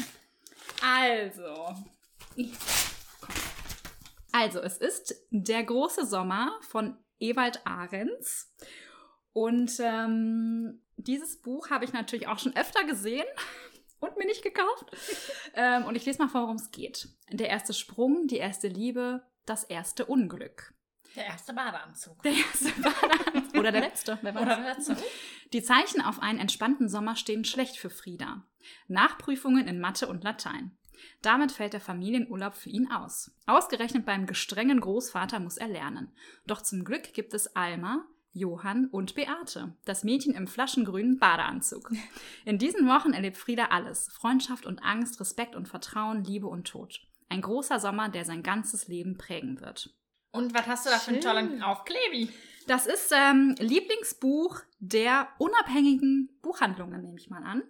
[0.82, 1.74] Also.
[4.34, 8.52] Also, es ist Der große Sommer von Ewald Ahrens.
[9.38, 13.28] Und ähm, dieses Buch habe ich natürlich auch schon öfter gesehen
[14.00, 14.88] und mir nicht gekauft.
[15.54, 17.10] ähm, und ich lese mal vor, worum es geht.
[17.30, 20.73] Der erste Sprung, die erste Liebe, das erste Unglück.
[21.15, 22.19] Der erste Badeanzug.
[22.23, 23.60] Der erste Badeanzug.
[23.60, 24.41] Oder der letzte, wer weiß.
[24.41, 24.97] Oder der letzte.
[25.54, 28.43] Die Zeichen auf einen entspannten Sommer stehen schlecht für Frieda.
[28.88, 30.76] Nachprüfungen in Mathe und Latein.
[31.21, 33.30] Damit fällt der Familienurlaub für ihn aus.
[33.45, 36.12] Ausgerechnet beim gestrengen Großvater muss er lernen.
[36.47, 41.92] Doch zum Glück gibt es Alma, Johann und Beate, das Mädchen im flaschengrünen Badeanzug.
[42.46, 44.10] In diesen Wochen erlebt Frieda alles.
[44.10, 47.02] Freundschaft und Angst, Respekt und Vertrauen, Liebe und Tod.
[47.30, 49.94] Ein großer Sommer, der sein ganzes Leben prägen wird.
[50.32, 52.30] Und was hast du da für einen tollen Aufklebi?
[52.68, 57.63] Das ist ähm, Lieblingsbuch der unabhängigen Buchhandlungen, nehme ich mal an.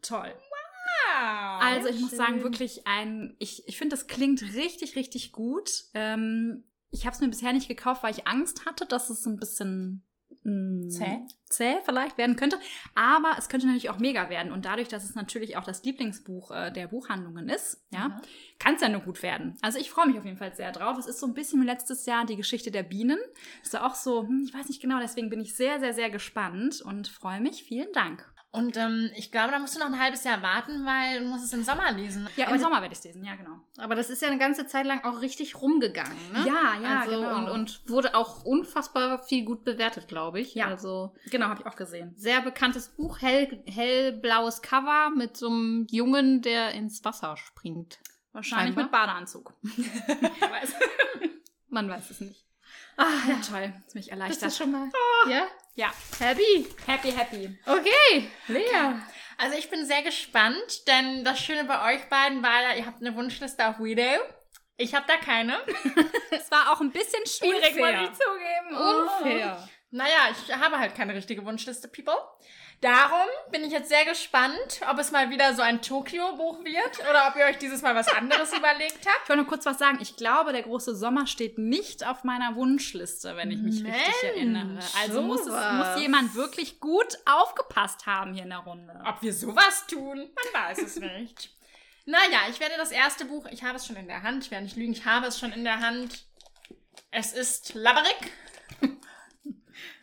[0.00, 0.32] Toll.
[0.32, 1.60] Wow.
[1.60, 2.18] Also ich muss schön.
[2.18, 5.84] sagen, wirklich ein, ich, ich finde, das klingt richtig, richtig gut.
[5.92, 9.36] Ähm, ich habe es mir bisher nicht gekauft, weil ich Angst hatte, dass es ein
[9.36, 10.02] bisschen
[10.44, 11.18] mh, Zäh?
[11.48, 12.58] zäh vielleicht werden könnte.
[12.94, 14.52] Aber es könnte natürlich auch mega werden.
[14.52, 18.20] Und dadurch, dass es natürlich auch das Lieblingsbuch äh, der Buchhandlungen ist, ja, Mhm.
[18.58, 19.56] kann es ja nur gut werden.
[19.62, 20.98] Also ich freue mich auf jeden Fall sehr drauf.
[20.98, 23.18] Es ist so ein bisschen wie letztes Jahr die Geschichte der Bienen.
[23.62, 26.10] Ist ja auch so, hm, ich weiß nicht genau, deswegen bin ich sehr, sehr, sehr
[26.10, 27.64] gespannt und freue mich.
[27.64, 28.30] Vielen Dank.
[28.54, 31.44] Und ähm, ich glaube, da musst du noch ein halbes Jahr warten, weil du musst
[31.44, 32.28] es im Sommer lesen.
[32.36, 33.56] Ja, Aber im das- Sommer werde ich es lesen, ja, genau.
[33.78, 36.44] Aber das ist ja eine ganze Zeit lang auch richtig rumgegangen, ne?
[36.46, 37.36] Ja, ja, also, genau.
[37.36, 40.54] Und, und wurde auch unfassbar viel gut bewertet, glaube ich.
[40.54, 40.66] Ja.
[40.68, 42.14] Also Genau, habe ich auch gesehen.
[42.16, 47.98] sehr bekanntes Buch, hell, hellblaues Cover mit so einem Jungen, der ins Wasser springt.
[48.32, 48.84] Wahrscheinlich Scheinbar.
[48.84, 49.52] mit Badeanzug.
[49.62, 50.74] Weiß.
[51.70, 52.44] Man weiß es nicht.
[52.96, 53.72] Ah, ja, toll.
[53.82, 54.52] Jetzt bin ich erleichtert.
[54.54, 54.88] schon mal.
[55.28, 55.42] Ja?
[55.74, 56.68] Ja, Happy.
[56.86, 57.58] happy, happy.
[57.66, 58.94] Okay, Lea.
[59.36, 63.00] Also ich bin sehr gespannt, denn das Schöne bei euch beiden war ja, ihr habt
[63.00, 64.20] eine Wunschliste auf Widow.
[64.76, 65.58] Ich habe da keine.
[66.30, 68.76] Es war auch ein bisschen schwierig, muss ich zugeben.
[68.76, 69.68] Unfair.
[69.90, 72.16] Naja, ich habe halt keine richtige Wunschliste, People.
[72.84, 77.28] Darum bin ich jetzt sehr gespannt, ob es mal wieder so ein Tokio-Buch wird oder
[77.28, 79.20] ob ihr euch dieses Mal was anderes überlegt habt.
[79.22, 80.00] Ich wollte nur kurz was sagen.
[80.02, 84.22] Ich glaube, der große Sommer steht nicht auf meiner Wunschliste, wenn ich mich richtig Mensch,
[84.22, 84.78] erinnere.
[85.00, 89.00] Also muss, es, muss jemand wirklich gut aufgepasst haben hier in der Runde.
[89.06, 91.48] Ob wir sowas tun, man weiß es nicht.
[92.04, 94.64] Naja, ich werde das erste Buch, ich habe es schon in der Hand, ich werde
[94.64, 96.26] nicht lügen, ich habe es schon in der Hand.
[97.10, 98.30] Es ist Laberik.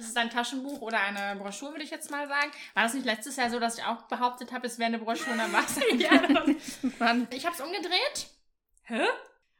[0.01, 2.49] Das ist ein Taschenbuch oder eine Broschüre, würde ich jetzt mal sagen.
[2.73, 5.33] War das nicht letztes Jahr so, dass ich auch behauptet habe, es wäre eine Broschüre
[5.33, 6.97] und dann war es.
[6.99, 7.27] Mann.
[7.29, 8.27] Ich habe es umgedreht.
[8.81, 9.03] Hä?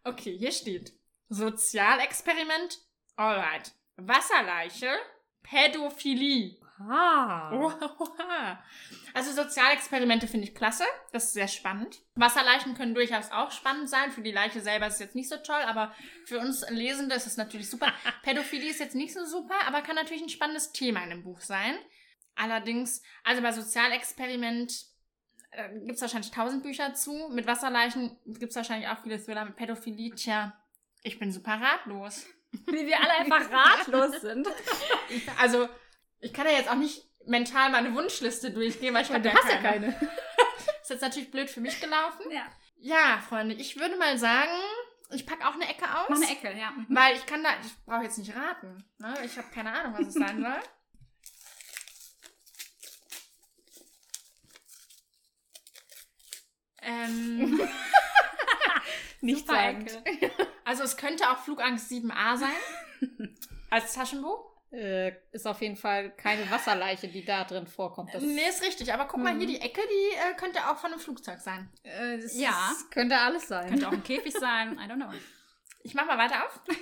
[0.03, 0.93] Okay, hier steht
[1.29, 2.79] Sozialexperiment.
[3.17, 3.71] Alright.
[3.97, 4.89] Wasserleiche.
[5.43, 6.57] Pädophilie.
[6.89, 7.51] Ah.
[7.53, 8.63] Oha.
[9.13, 10.83] Also Sozialexperimente finde ich klasse.
[11.11, 11.99] Das ist sehr spannend.
[12.15, 14.11] Wasserleichen können durchaus auch spannend sein.
[14.11, 15.93] Für die Leiche selber ist es jetzt nicht so toll, aber
[16.25, 17.91] für uns Lesende ist es natürlich super.
[18.23, 21.41] Pädophilie ist jetzt nicht so super, aber kann natürlich ein spannendes Thema in dem Buch
[21.41, 21.75] sein.
[22.35, 24.85] Allerdings, also bei Sozialexperiment
[25.51, 27.29] äh, gibt es wahrscheinlich tausend Bücher zu.
[27.31, 30.15] Mit Wasserleichen gibt es wahrscheinlich auch viele Thriller mit Pädophilie.
[30.15, 30.57] Tja,
[31.03, 32.25] ich bin super ratlos.
[32.67, 34.47] Wie wir alle einfach ratlos sind.
[35.37, 35.67] Also,
[36.21, 39.35] ich kann ja jetzt auch nicht mental meine Wunschliste durchgehen, weil ich habe Du ja
[39.35, 39.93] hast ja keine.
[39.93, 40.11] keine.
[40.81, 42.31] Ist jetzt natürlich blöd für mich gelaufen.
[42.31, 42.45] Ja.
[42.77, 44.49] Ja, Freunde, ich würde mal sagen,
[45.11, 46.07] ich packe auch eine Ecke aus.
[46.09, 46.71] Mach eine Ecke, ja.
[46.71, 46.87] Mhm.
[46.89, 48.83] Weil ich kann da, ich brauche jetzt nicht raten.
[48.97, 49.13] Ne?
[49.23, 50.59] Ich habe keine Ahnung, was es sein soll.
[56.81, 57.59] ähm,
[59.21, 59.85] Nicht sagen.
[60.65, 63.29] Also es könnte auch Flugangst 7a sein.
[63.69, 64.50] Als Taschenbuch.
[64.71, 68.13] Äh, ist auf jeden Fall keine Wasserleiche, die da drin vorkommt.
[68.13, 68.93] Das, nee, ist richtig.
[68.93, 71.69] Aber guck mal hier, die Ecke, die äh, könnte auch von einem Flugzeug sein.
[71.83, 72.71] äh, das Ja.
[72.71, 73.67] ist- könnte alles sein.
[73.69, 74.73] Könnte auch ein Käfig sein.
[74.79, 75.11] I don't know.
[75.83, 76.61] Ich mach mal weiter auf.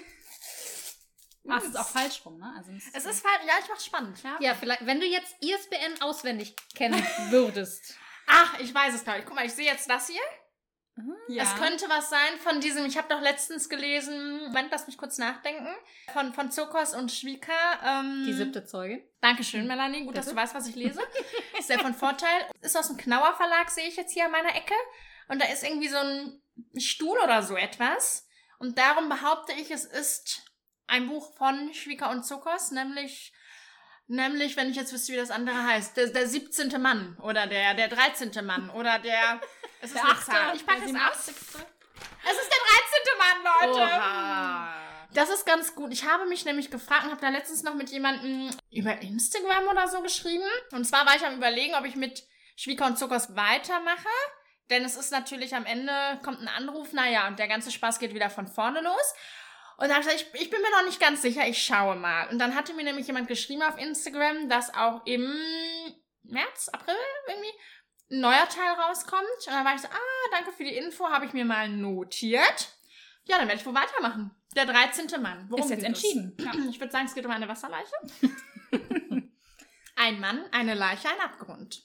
[1.51, 2.53] Ah, es ist auch falsch rum, ne?
[2.57, 3.41] Also Es ist falsch.
[3.47, 4.21] Ja, ich mach's spannend.
[4.21, 4.37] Ja.
[4.39, 7.95] Ja, vielleicht, wenn du jetzt ISBN auswendig kennen würdest.
[8.27, 9.25] Ach, ich weiß es, glaube ich.
[9.25, 10.21] Guck mal, ich sehe jetzt das hier.
[11.27, 11.43] Ja.
[11.43, 15.17] Es könnte was sein von diesem, ich habe doch letztens gelesen, Moment, lass mich kurz
[15.17, 15.67] nachdenken,
[16.13, 17.51] von, von Zokos und Schwika.
[17.85, 19.01] Ähm, Die siebte Zeugin.
[19.21, 20.05] Dankeschön, Melanie.
[20.05, 21.01] Gut, dass du weißt, was ich lese.
[21.59, 22.45] Ist sehr von Vorteil.
[22.61, 24.73] Ist aus dem Knauer Verlag, sehe ich jetzt hier an meiner Ecke.
[25.27, 26.41] Und da ist irgendwie so ein
[26.77, 28.27] Stuhl oder so etwas.
[28.57, 30.43] Und darum behaupte ich, es ist
[30.87, 33.31] ein Buch von Schwika und Zokos, nämlich,
[34.07, 36.81] nämlich, wenn ich jetzt wüsste, wie das andere heißt, der, der 17.
[36.81, 38.45] Mann oder der, der 13.
[38.45, 39.39] Mann oder der,
[39.81, 40.55] es ist Der eine achte, Zahl.
[40.55, 40.91] Ich packe es.
[40.91, 41.35] 87..
[41.35, 43.17] Es ist der 13.
[43.17, 43.81] Mann, Leute.
[43.81, 44.73] Oha.
[45.13, 45.91] Das ist ganz gut.
[45.91, 49.87] Ich habe mich nämlich gefragt und habe da letztens noch mit jemandem über Instagram oder
[49.87, 50.47] so geschrieben.
[50.71, 52.23] Und zwar war ich am überlegen, ob ich mit
[52.55, 54.07] Schwieker und Zuckers weitermache.
[54.69, 55.91] Denn es ist natürlich am Ende,
[56.23, 59.13] kommt ein Anruf, naja, und der ganze Spaß geht wieder von vorne los.
[59.77, 61.95] Und da habe ich gesagt, ich, ich bin mir noch nicht ganz sicher, ich schaue
[61.95, 62.27] mal.
[62.29, 65.33] Und dann hatte mir nämlich jemand geschrieben auf Instagram, dass auch im
[66.23, 66.95] März, April
[67.27, 67.53] irgendwie
[68.11, 69.23] ein neuer Teil rauskommt.
[69.45, 72.73] Und dann war ich so, ah, danke für die Info, habe ich mir mal notiert.
[73.25, 74.31] Ja, dann werde ich wohl weitermachen.
[74.55, 75.21] Der 13.
[75.21, 75.45] Mann.
[75.49, 76.35] Worum Ist jetzt entschieden.
[76.37, 76.45] Es?
[76.69, 77.93] Ich würde sagen, es geht um eine Wasserleiche.
[79.95, 81.83] ein Mann, eine Leiche, ein Abgrund.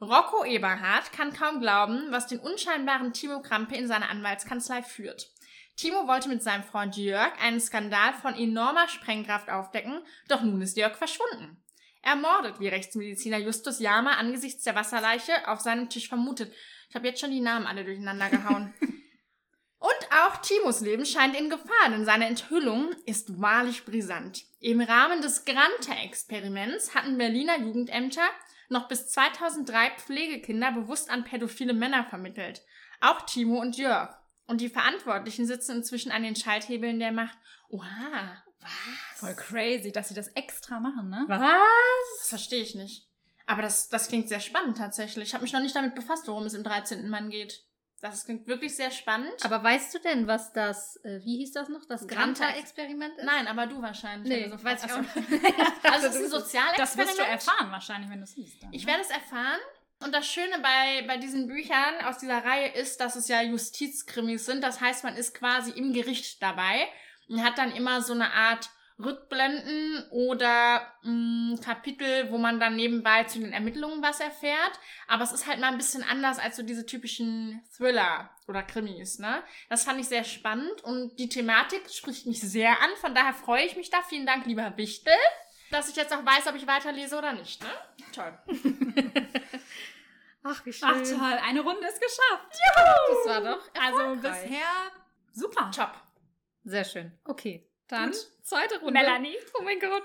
[0.00, 5.30] Rocco Eberhard kann kaum glauben, was den unscheinbaren Timo Krampe in seiner Anwaltskanzlei führt.
[5.76, 10.76] Timo wollte mit seinem Freund Jörg einen Skandal von enormer Sprengkraft aufdecken, doch nun ist
[10.76, 11.62] Jörg verschwunden.
[12.02, 16.52] Ermordet, wie Rechtsmediziner Justus Jama angesichts der Wasserleiche auf seinem Tisch vermutet.
[16.88, 18.74] Ich habe jetzt schon die Namen alle durcheinander gehauen.
[19.78, 24.44] Und auch Timos Leben scheint in Gefahr, denn seine Enthüllung ist wahrlich brisant.
[24.60, 28.28] Im Rahmen des Granta-Experiments hatten Berliner Jugendämter
[28.68, 32.62] noch bis 2003 Pflegekinder bewusst an pädophile Männer vermittelt.
[33.00, 34.14] Auch Timo und Jörg.
[34.46, 37.38] Und die Verantwortlichen sitzen inzwischen an den Schalthebeln der Macht.
[37.68, 38.42] Oha,
[39.16, 41.24] Voll crazy, dass sie das extra machen, ne?
[41.28, 43.06] das verstehe ich nicht.
[43.46, 45.28] Aber das, das klingt sehr spannend tatsächlich.
[45.28, 47.08] Ich habe mich noch nicht damit befasst, worum es im 13.
[47.08, 47.64] Mann geht.
[48.00, 49.34] Das klingt wirklich sehr spannend.
[49.44, 53.24] Aber weißt du denn, was das, äh, wie hieß das noch, das Granta- Granta-Experiment ist?
[53.24, 54.28] Nein, aber du wahrscheinlich.
[54.28, 55.14] Nee, so- weiß ich auch nicht.
[55.82, 56.78] Also es ist ein Sozialexperiment.
[56.78, 58.62] Das wirst du erfahren wahrscheinlich, wenn du es siehst.
[58.62, 58.92] Dann, Ich ne?
[58.92, 59.58] werde es erfahren.
[60.02, 64.46] Und das Schöne bei, bei diesen Büchern aus dieser Reihe ist, dass es ja Justizkrimis
[64.46, 64.62] sind.
[64.64, 66.88] Das heißt, man ist quasi im Gericht dabei
[67.30, 68.68] und hat dann immer so eine Art
[69.02, 74.72] Rückblenden oder mh, Kapitel, wo man dann nebenbei zu den Ermittlungen was erfährt.
[75.08, 79.18] Aber es ist halt mal ein bisschen anders als so diese typischen Thriller oder Krimis,
[79.18, 79.42] ne?
[79.70, 82.90] Das fand ich sehr spannend und die Thematik spricht mich sehr an.
[83.00, 84.02] Von daher freue ich mich da.
[84.06, 85.14] Vielen Dank, lieber Wichtel,
[85.70, 87.70] dass ich jetzt auch weiß, ob ich weiterlese oder nicht, ne?
[88.12, 88.38] Toll.
[90.42, 90.88] Ach, wie schön.
[90.90, 92.58] Ach toll, eine Runde ist geschafft.
[92.76, 94.42] das war doch Also erfolgreich.
[94.42, 94.66] bisher
[95.32, 95.70] super.
[95.74, 95.92] Top.
[96.64, 97.18] Sehr schön.
[97.24, 98.28] Okay, dann Gut.
[98.42, 98.92] zweite Runde.
[98.92, 99.36] Melanie.
[99.58, 100.04] Oh mein Gott.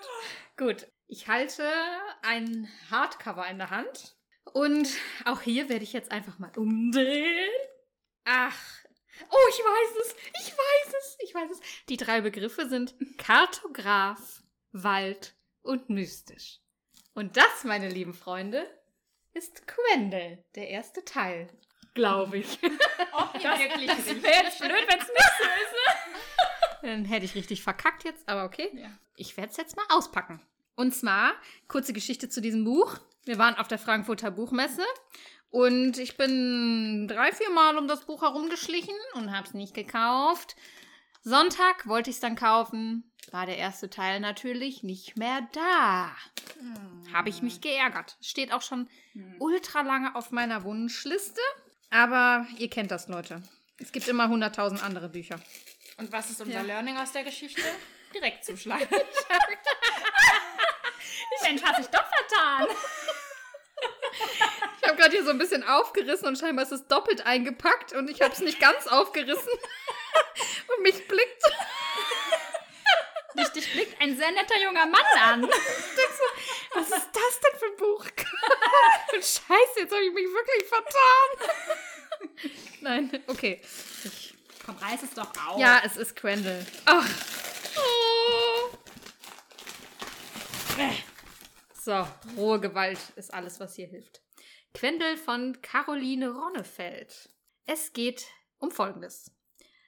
[0.57, 0.87] Gut.
[1.07, 1.69] Ich halte
[2.23, 4.15] ein Hardcover in der Hand.
[4.53, 4.87] Und
[5.25, 7.49] auch hier werde ich jetzt einfach mal umdrehen.
[8.23, 8.57] Ach.
[9.29, 10.15] Oh, ich weiß es.
[10.41, 11.17] Ich weiß es.
[11.23, 11.59] Ich weiß es.
[11.89, 16.59] Die drei Begriffe sind Kartograf, Wald und mystisch.
[17.13, 18.67] Und das, meine lieben Freunde,
[19.33, 21.49] ist Quendel, der erste Teil.
[21.93, 22.59] Glaube ich.
[23.13, 26.34] Ob ihr wirklich Das wäre jetzt blöd, wenn es nicht so ist.
[26.85, 28.69] Dann hätte ich richtig verkackt jetzt, aber okay.
[28.73, 28.89] Ja.
[29.15, 30.39] Ich werde es jetzt mal auspacken.
[30.75, 31.33] Und zwar,
[31.67, 32.99] kurze Geschichte zu diesem Buch.
[33.23, 34.83] Wir waren auf der Frankfurter Buchmesse
[35.49, 40.55] und ich bin drei, vier Mal um das Buch herumgeschlichen und habe es nicht gekauft.
[41.23, 46.11] Sonntag wollte ich es dann kaufen, war der erste Teil natürlich nicht mehr da.
[47.11, 48.15] Habe ich mich geärgert.
[48.21, 48.87] Steht auch schon
[49.39, 51.41] ultra lange auf meiner Wunschliste.
[51.89, 53.41] Aber ihr kennt das, Leute.
[53.79, 55.39] Es gibt immer 100.000 andere Bücher.
[55.97, 56.61] Und was ist unser Ja.
[56.61, 57.61] Learning aus der Geschichte?
[58.13, 58.87] Direkt zuschlagen.
[61.43, 62.67] Mensch, hat sich doch vertan.
[64.81, 68.09] Ich habe gerade hier so ein bisschen aufgerissen und scheinbar ist es doppelt eingepackt und
[68.09, 69.51] ich habe es nicht ganz aufgerissen.
[70.75, 71.43] Und mich blickt.
[73.37, 75.43] Dich, dich blickt ein sehr netter junger Mann an.
[76.73, 78.05] Was ist das denn für ein Buch?
[79.13, 81.49] Und Scheiße, jetzt habe ich mich wirklich vertan.
[82.81, 83.61] Nein, okay.
[84.03, 84.34] Ich,
[84.65, 85.59] Komm, reiß es doch auf.
[85.59, 86.65] ja, es ist Quendel.
[86.85, 87.07] Ach.
[87.77, 88.77] Oh.
[91.73, 94.23] So, rohe Gewalt ist alles, was hier hilft.
[94.73, 97.29] Quendel von Caroline Ronnefeld.
[97.67, 98.25] Es geht
[98.57, 99.31] um Folgendes.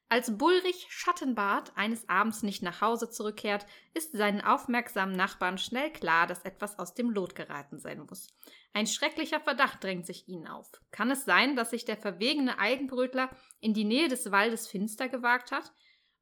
[0.10, 6.28] Als Bullrich Schattenbart eines Abends nicht nach Hause zurückkehrt, ist seinen aufmerksamen Nachbarn schnell klar,
[6.28, 8.34] dass etwas aus dem Lot geraten sein muss.
[8.72, 10.72] Ein schrecklicher Verdacht drängt sich ihnen auf.
[10.91, 15.52] Kann es sein, dass sich der verwegene Eigenbrötler in die Nähe des Waldes Finster gewagt
[15.52, 15.74] hat?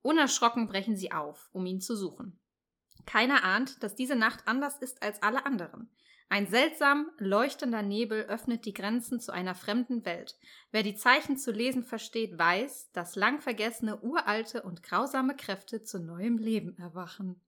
[0.02, 2.40] Unerschrocken brechen sie auf, um ihn zu suchen.
[3.06, 5.92] Keiner ahnt, dass diese Nacht anders ist als alle anderen.
[6.28, 10.36] Ein seltsam leuchtender Nebel öffnet die Grenzen zu einer fremden Welt.
[10.72, 16.00] Wer die Zeichen zu lesen versteht, weiß, dass lang vergessene, uralte und grausame Kräfte zu
[16.00, 17.40] neuem Leben erwachen.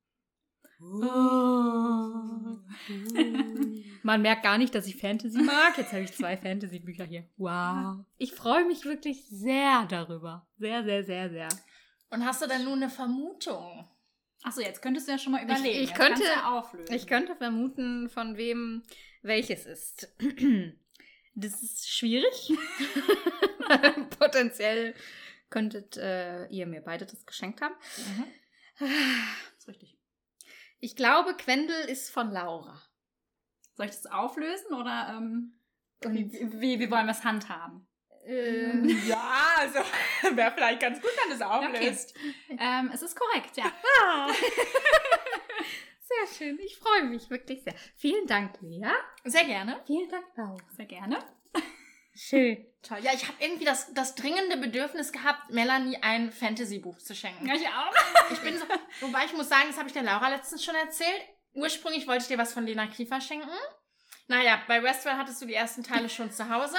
[4.03, 5.75] Man merkt gar nicht, dass ich Fantasy mag.
[5.75, 7.27] Jetzt habe ich zwei Fantasy-Bücher hier.
[7.37, 8.05] Wow.
[8.19, 10.47] Ich freue mich wirklich sehr darüber.
[10.59, 11.49] Sehr, sehr, sehr, sehr.
[12.11, 13.89] Und hast du denn nun eine Vermutung?
[14.43, 15.65] Achso, jetzt könntest du ja schon mal überlegen.
[15.83, 16.93] ich Jetzt könnte- ja auflösen.
[16.93, 18.83] Ich könnte vermuten, von wem
[19.21, 20.09] welches ist.
[21.39, 22.51] Das ist schwierig.
[24.17, 24.95] Potenziell
[25.51, 27.75] könntet äh, ihr mir beide das geschenkt haben.
[28.79, 28.89] Das
[29.59, 29.99] ist richtig.
[30.79, 32.81] Ich glaube, Quendel ist von Laura.
[33.75, 35.59] Soll ich das auflösen oder ähm,
[36.01, 37.87] wie, wie, wie wollen wir es handhaben?
[38.27, 39.79] Äh, Ja, also
[40.35, 42.13] wäre vielleicht ganz gut, wenn du es auflöst.
[42.49, 43.71] Ähm, es ist korrekt, ja.
[46.01, 46.59] sehr schön.
[46.59, 47.73] Ich freue mich wirklich sehr.
[47.95, 48.91] Vielen Dank, Lea.
[49.23, 49.81] Sehr gerne.
[49.85, 50.57] Vielen Dank, Laura.
[50.75, 51.23] Sehr gerne.
[52.15, 52.65] Schön.
[52.81, 52.97] Toll.
[53.01, 57.45] Ja, ich habe irgendwie das, das dringende Bedürfnis gehabt, Melanie ein Fantasy-Buch zu schenken.
[57.45, 58.31] Ja, ich auch.
[58.31, 58.65] Ich bin so,
[59.01, 61.21] wobei ich muss sagen, das habe ich der Laura letztens schon erzählt.
[61.53, 63.49] Ursprünglich wollte ich dir was von Lena Kiefer schenken.
[64.27, 66.77] Naja, bei Westworld hattest du die ersten Teile schon zu Hause.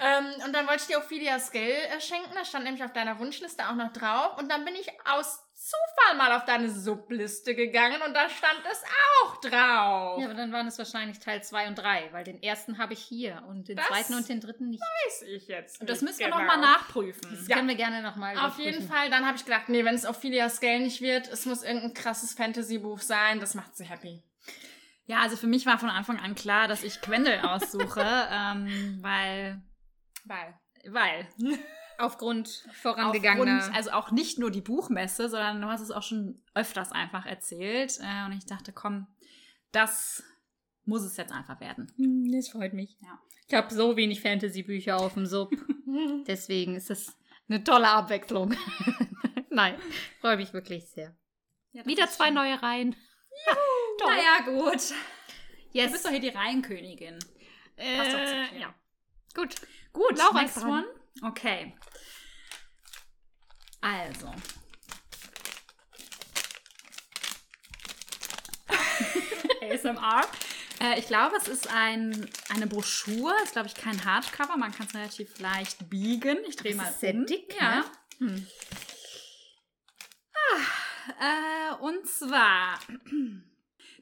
[0.00, 2.30] Ähm, und dann wollte ich dir Ophelia Scale äh, schenken.
[2.34, 4.38] Das stand nämlich auf deiner Wunschliste auch noch drauf.
[4.38, 8.84] Und dann bin ich aus Zufall mal auf deine Subliste gegangen und da stand es
[9.24, 10.20] auch drauf.
[10.20, 13.00] Ja, aber dann waren es wahrscheinlich Teil 2 und 3, weil den ersten habe ich
[13.00, 14.80] hier und den Das zweiten und den dritten nicht.
[14.80, 15.80] weiß ich jetzt.
[15.80, 16.38] Und das müssen wir genau.
[16.38, 17.28] nochmal nachprüfen.
[17.32, 17.56] Das Ja.
[17.56, 20.48] können wir gerne nochmal Auf jeden Fall, dann habe ich gedacht, nee, wenn es Ophelia
[20.48, 24.22] Scale nicht wird, es muss irgendein krasses Fantasy-Buch sein, das macht sie happy.
[25.08, 29.60] Ja, also für mich war von Anfang an klar, dass ich Quendel aussuche, ähm, weil,
[30.26, 30.54] Weil.
[30.86, 31.26] weil
[31.96, 33.56] Aufgrund vorangegangener.
[33.56, 37.26] Aufgrund, also auch nicht nur die Buchmesse, sondern du hast es auch schon öfters einfach
[37.26, 37.98] erzählt.
[38.00, 39.06] Äh, und ich dachte, komm,
[39.72, 40.22] das
[40.84, 41.90] muss es jetzt einfach werden.
[41.96, 42.96] Hm, Das freut mich.
[43.00, 43.18] Ja.
[43.48, 45.50] Ich habe so wenig Fantasy-Bücher auf dem Sub.
[46.26, 47.16] Deswegen ist es
[47.48, 48.54] eine tolle Abwechslung.
[49.50, 49.74] Nein,
[50.20, 51.16] freue mich wirklich sehr.
[51.72, 52.34] Ja, Wieder zwei schön.
[52.34, 52.94] neue Reihen.
[53.98, 54.14] Toll.
[54.16, 54.90] Naja, gut.
[54.90, 54.94] Du
[55.72, 55.92] Yes.
[55.92, 57.18] bist doch hier die Reihenkönigin.
[57.76, 58.58] Passt doch zu äh, dir.
[58.60, 58.74] ja.
[59.34, 59.54] Gut.
[59.92, 60.86] Gut, Laura next one.
[61.22, 61.76] Okay.
[63.80, 64.32] Also.
[69.62, 70.22] ASMR.
[70.80, 73.34] Äh, ich glaube, es ist ein, eine Broschur.
[73.42, 74.56] Ist, glaube ich, kein Hardcover.
[74.56, 76.38] Man kann es relativ leicht biegen.
[76.48, 77.26] Ich drehe mal ist sehr um.
[77.26, 77.76] dick, Ja.
[77.80, 77.84] ne?
[78.18, 78.46] Hm.
[81.20, 82.78] Äh, und zwar,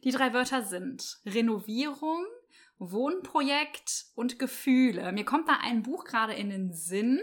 [0.07, 2.25] die drei Wörter sind Renovierung,
[2.79, 5.11] Wohnprojekt und Gefühle.
[5.11, 7.21] Mir kommt da ein Buch gerade in den Sinn.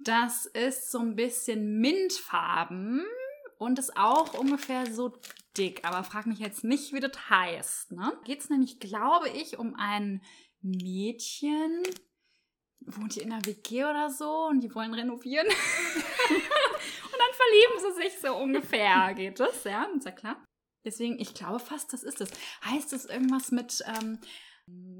[0.00, 3.06] Das ist so ein bisschen Mintfarben
[3.58, 5.20] und ist auch ungefähr so
[5.56, 5.86] dick.
[5.86, 7.92] Aber frag mich jetzt nicht, wie das heißt.
[7.92, 8.12] Ne?
[8.24, 10.20] Geht es nämlich, glaube ich, um ein
[10.60, 11.84] Mädchen,
[12.80, 15.46] wohnt die in einer WG oder so und die wollen renovieren.
[15.46, 15.54] und
[16.32, 19.14] dann verlieben sie sich so ungefähr.
[19.14, 19.62] Geht das?
[19.62, 20.44] Ja, ist ja klar.
[20.84, 22.30] Deswegen, ich glaube fast, das ist es.
[22.64, 24.18] Heißt es irgendwas mit, ähm,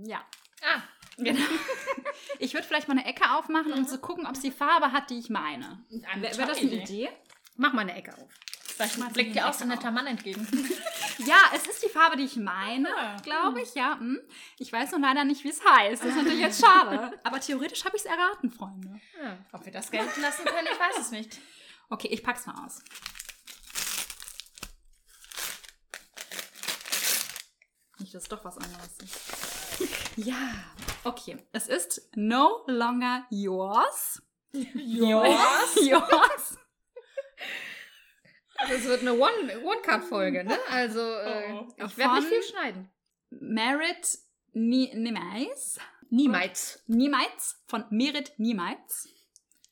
[0.05, 0.21] ja.
[0.63, 0.83] Ah,
[1.17, 1.41] Genau.
[2.41, 5.19] Ich würde vielleicht mal eine Ecke aufmachen, um zu gucken, ob sie Farbe hat, die
[5.19, 5.85] ich meine.
[6.13, 7.09] Eine Wäre wär das eine Idee?
[7.57, 8.29] Mach mal eine Ecke auf.
[8.65, 10.47] Vielleicht blickt dir auch so ein netter Mann entgegen.
[11.27, 13.17] Ja, es ist die Farbe, die ich meine, Ah.
[13.25, 13.99] glaube ich, ja.
[13.99, 14.21] hm.
[14.61, 16.01] Ich weiß noch leider nicht, wie es heißt.
[16.05, 17.19] Das ist natürlich jetzt schade.
[17.25, 19.01] Aber theoretisch habe ich es erraten, Freunde.
[19.21, 19.37] Ja.
[19.51, 21.41] Ob wir das gelten lassen können, ich weiß es nicht.
[21.91, 22.85] Okay, ich pack's mal aus.
[27.99, 29.89] Nicht, dass es doch was anderes ist.
[30.17, 30.53] Ja,
[31.05, 31.37] okay.
[31.53, 34.21] Es ist no longer yours.
[34.53, 35.77] Yours?
[35.87, 36.59] yours.
[38.57, 40.59] Also es wird eine One- One-Cut-Folge, ne?
[40.69, 42.91] Also äh, Oh, ich werde nicht viel schneiden.
[43.31, 44.19] Merit
[44.53, 45.79] Ni Niemals.
[46.11, 46.83] Niemals.
[46.89, 49.09] Niemals von Merit Niemals.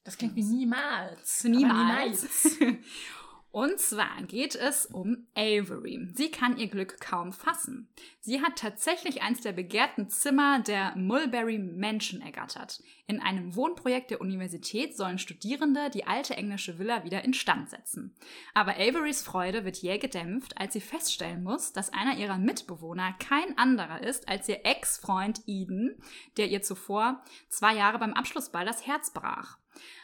[0.05, 1.39] Das klingt wie niemals.
[1.39, 2.25] Zu niemals.
[3.57, 6.11] Und zwar geht es um Avery.
[6.13, 7.89] Sie kann ihr Glück kaum fassen.
[8.21, 12.83] Sie hat tatsächlich eins der begehrten Zimmer der Mulberry Mansion ergattert.
[13.07, 18.15] In einem Wohnprojekt der Universität sollen Studierende die alte englische Villa wieder instand setzen.
[18.53, 23.57] Aber Averys Freude wird jäh gedämpft, als sie feststellen muss, dass einer ihrer Mitbewohner kein
[23.57, 25.97] anderer ist als ihr Ex-Freund Eden,
[26.37, 29.57] der ihr zuvor zwei Jahre beim Abschlussball das Herz brach.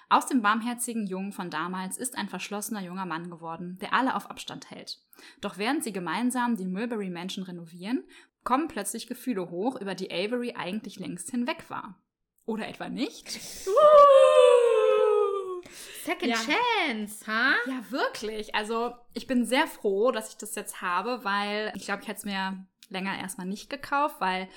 [0.09, 4.31] Aus dem barmherzigen Jungen von damals ist ein verschlossener junger Mann geworden, der alle auf
[4.31, 4.99] Abstand hält.
[5.41, 8.05] Doch während sie gemeinsam die Mulberry Mansion renovieren,
[8.45, 11.99] kommen plötzlich Gefühle hoch, über die Avery eigentlich längst hinweg war.
[12.45, 13.31] Oder etwa nicht?
[16.05, 16.37] Second Ja.
[16.37, 17.55] Chance, ha?
[17.67, 18.55] Ja, wirklich.
[18.55, 22.19] Also ich bin sehr froh, dass ich das jetzt habe, weil ich glaube, ich hätte
[22.19, 24.49] es mir länger erstmal nicht gekauft, weil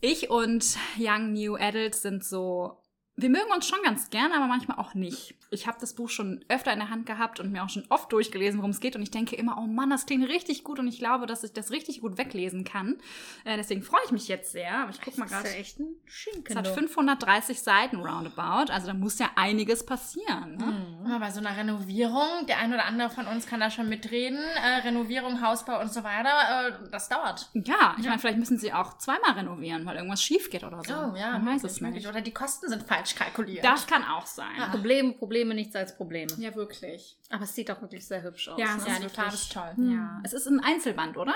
[0.00, 2.81] ich und Young New Adult sind so.
[3.14, 5.34] Wir mögen uns schon ganz gerne, aber manchmal auch nicht.
[5.50, 8.10] Ich habe das Buch schon öfter in der Hand gehabt und mir auch schon oft
[8.10, 8.96] durchgelesen, worum es geht.
[8.96, 11.52] Und ich denke immer, oh Mann, das klingt richtig gut und ich glaube, dass ich
[11.52, 12.96] das richtig gut weglesen kann.
[13.44, 14.74] Äh, deswegen freue ich mich jetzt sehr.
[14.78, 15.54] Aber ich guck mal Das ist gerade.
[15.54, 16.44] ja echt ein Schinken.
[16.48, 16.72] Es hat du.
[16.72, 20.56] 530 Seiten roundabout, also da muss ja einiges passieren.
[20.56, 20.81] Ne?
[21.12, 24.38] Aber bei so einer Renovierung, der ein oder andere von uns kann da schon mitreden,
[24.38, 27.50] äh, Renovierung, Hausbau und so weiter, äh, das dauert.
[27.52, 30.94] Ja, ich meine, vielleicht müssen sie auch zweimal renovieren, weil irgendwas schief geht oder so.
[30.94, 32.08] Oh ja, Man weiß möglich, es nicht.
[32.08, 33.62] Oder die Kosten sind falsch kalkuliert.
[33.62, 34.70] Das kann auch sein.
[34.70, 36.32] Probleme, Probleme, nichts als Probleme.
[36.38, 37.18] Ja, wirklich.
[37.28, 38.58] Aber es sieht auch wirklich sehr hübsch aus.
[38.58, 38.82] Ja, ne?
[38.86, 39.74] ja, die Farbe ist toll.
[39.76, 40.18] Ja.
[40.24, 41.34] Es ist ein Einzelband, oder?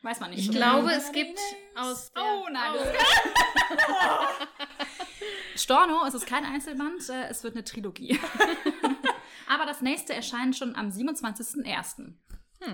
[0.00, 0.38] Weiß man nicht.
[0.40, 1.38] Ich so glaube, es gibt
[1.76, 2.22] aus der...
[2.22, 2.88] Oh nein, das
[5.58, 8.18] Storno, es ist kein Einzelband, äh, es wird eine Trilogie.
[9.48, 12.14] Aber das nächste erscheint schon am 27.01.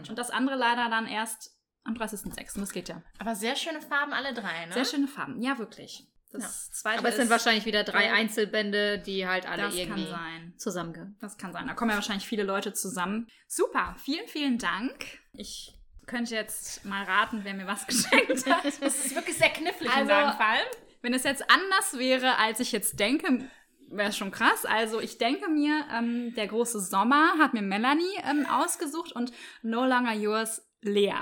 [0.08, 2.58] Und das andere leider dann erst am 30.06.
[2.58, 3.02] Das geht ja.
[3.18, 4.72] Aber sehr schöne Farben, alle drei, ne?
[4.72, 5.40] Sehr schöne Farben.
[5.42, 6.08] Ja, wirklich.
[6.32, 8.14] Das zweite Aber es sind wahrscheinlich wieder drei Ja.
[8.14, 10.54] Einzelbände, die halt alle Das irgendwie kann sein.
[10.56, 11.14] zusammenge...
[11.20, 11.68] Das kann sein.
[11.68, 13.28] Da kommen ja wahrscheinlich viele Leute zusammen.
[13.46, 15.04] Super, vielen, vielen Dank.
[15.32, 18.64] Ich könnte jetzt mal raten, wer mir was geschenkt hat.
[18.64, 20.58] Das ist wirklich sehr knifflig in Also- seinem Fall.
[21.04, 23.46] Wenn es jetzt anders wäre, als ich jetzt denke,
[23.90, 24.64] wäre es schon krass.
[24.64, 29.30] Also ich denke mir, ähm, der große Sommer hat mir Melanie ähm, ausgesucht und
[29.60, 31.12] No Longer Yours Lea.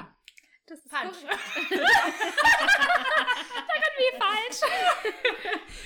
[0.67, 1.17] Das ist Falsch.
[3.99, 4.61] Wie falsch?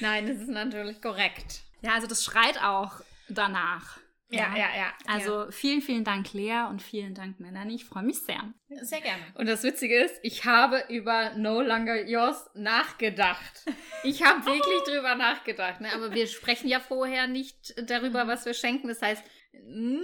[0.00, 1.62] Nein, das ist natürlich korrekt.
[1.80, 3.96] Ja, also das schreit auch danach.
[4.28, 4.92] Ja, ja, ja.
[5.06, 7.76] Also vielen, vielen Dank Lea und vielen Dank Melanie.
[7.76, 8.52] Ich freue mich sehr.
[8.68, 8.84] ja.
[8.84, 9.22] Sehr gerne.
[9.34, 13.64] Und das Witzige ist, ich habe über No Longer Yours nachgedacht.
[14.02, 15.80] Ich habe wirklich drüber nachgedacht.
[15.80, 15.92] Ne?
[15.92, 18.88] Aber wir sprechen ja vorher nicht darüber, was wir schenken.
[18.88, 19.22] Das heißt,
[19.52, 20.00] mm,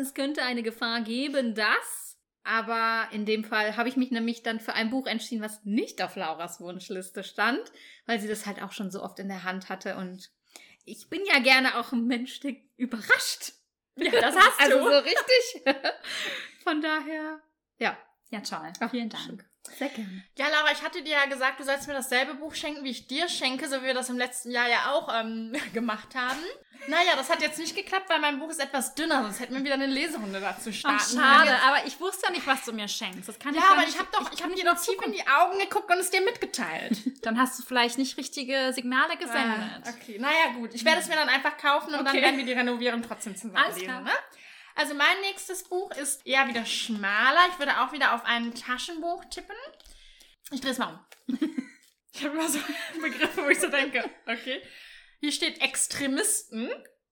[0.00, 2.16] es könnte eine Gefahr geben, dass.
[2.44, 6.00] Aber in dem Fall habe ich mich nämlich dann für ein Buch entschieden, was nicht
[6.00, 7.60] auf Lauras Wunschliste stand,
[8.06, 9.96] weil sie das halt auch schon so oft in der Hand hatte.
[9.96, 10.30] Und
[10.86, 13.52] ich bin ja gerne auch ein Mensch, der überrascht.
[13.98, 15.62] Ja, das hast Also so richtig.
[16.64, 17.40] Von daher,
[17.78, 17.96] ja,
[18.30, 18.72] Ja, toll.
[18.80, 19.44] Ach, vielen Dank.
[19.76, 20.24] Sehr gerne.
[20.36, 23.06] Ja, Laura, ich hatte dir ja gesagt, du sollst mir dasselbe Buch schenken, wie ich
[23.06, 26.38] dir schenke, so wie wir das im letzten Jahr ja auch ähm, gemacht haben.
[26.86, 29.64] Naja, das hat jetzt nicht geklappt, weil mein Buch ist etwas dünner, sonst hätten wir
[29.64, 30.96] wieder eine Leserunde dazu starten.
[31.00, 31.20] Ach, können.
[31.22, 33.28] schade, aber ich wusste ja nicht, was du mir schenkst.
[33.28, 34.76] Das kann ich Ja, gar aber nicht- ich habe doch, ich kann habe dir die
[34.84, 36.98] tief in die Augen geguckt und es dir mitgeteilt.
[37.22, 39.82] Dann hast du vielleicht nicht richtige Signale gesendet.
[39.84, 40.72] Ah, okay, naja gut.
[40.72, 42.22] Ich werde es mir dann einfach kaufen und dann Okay.
[42.22, 43.86] werden wir die Renovierung trotzdem zusammen Alles lesen.
[43.88, 44.00] klar.
[44.02, 44.10] Ne?
[44.78, 47.40] Also mein nächstes Buch ist eher wieder schmaler.
[47.50, 49.56] Ich würde auch wieder auf ein Taschenbuch tippen.
[50.52, 51.36] Ich drehe es mal um.
[52.12, 52.58] Ich habe immer so
[53.00, 54.62] Begriffe, wo ich so denke, okay.
[55.20, 56.70] Hier steht Extremisten,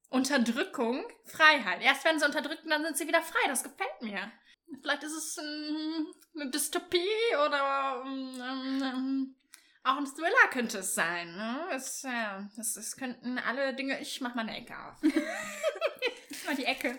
[0.08, 1.82] Unterdrückung, Freiheit.
[1.82, 3.48] Erst werden sie unterdrückt und dann sind sie wieder frei.
[3.48, 4.32] Das gefällt mir.
[4.80, 6.98] Vielleicht ist es ähm, eine Dystopie
[7.34, 9.36] oder ähm,
[9.82, 11.36] auch ein Thriller könnte es sein.
[11.36, 11.66] Ne?
[11.72, 14.00] Es, ja, es, es könnten alle Dinge.
[14.00, 15.02] Ich mach mal eine Ecke auf.
[16.46, 16.98] Mal die Ecke.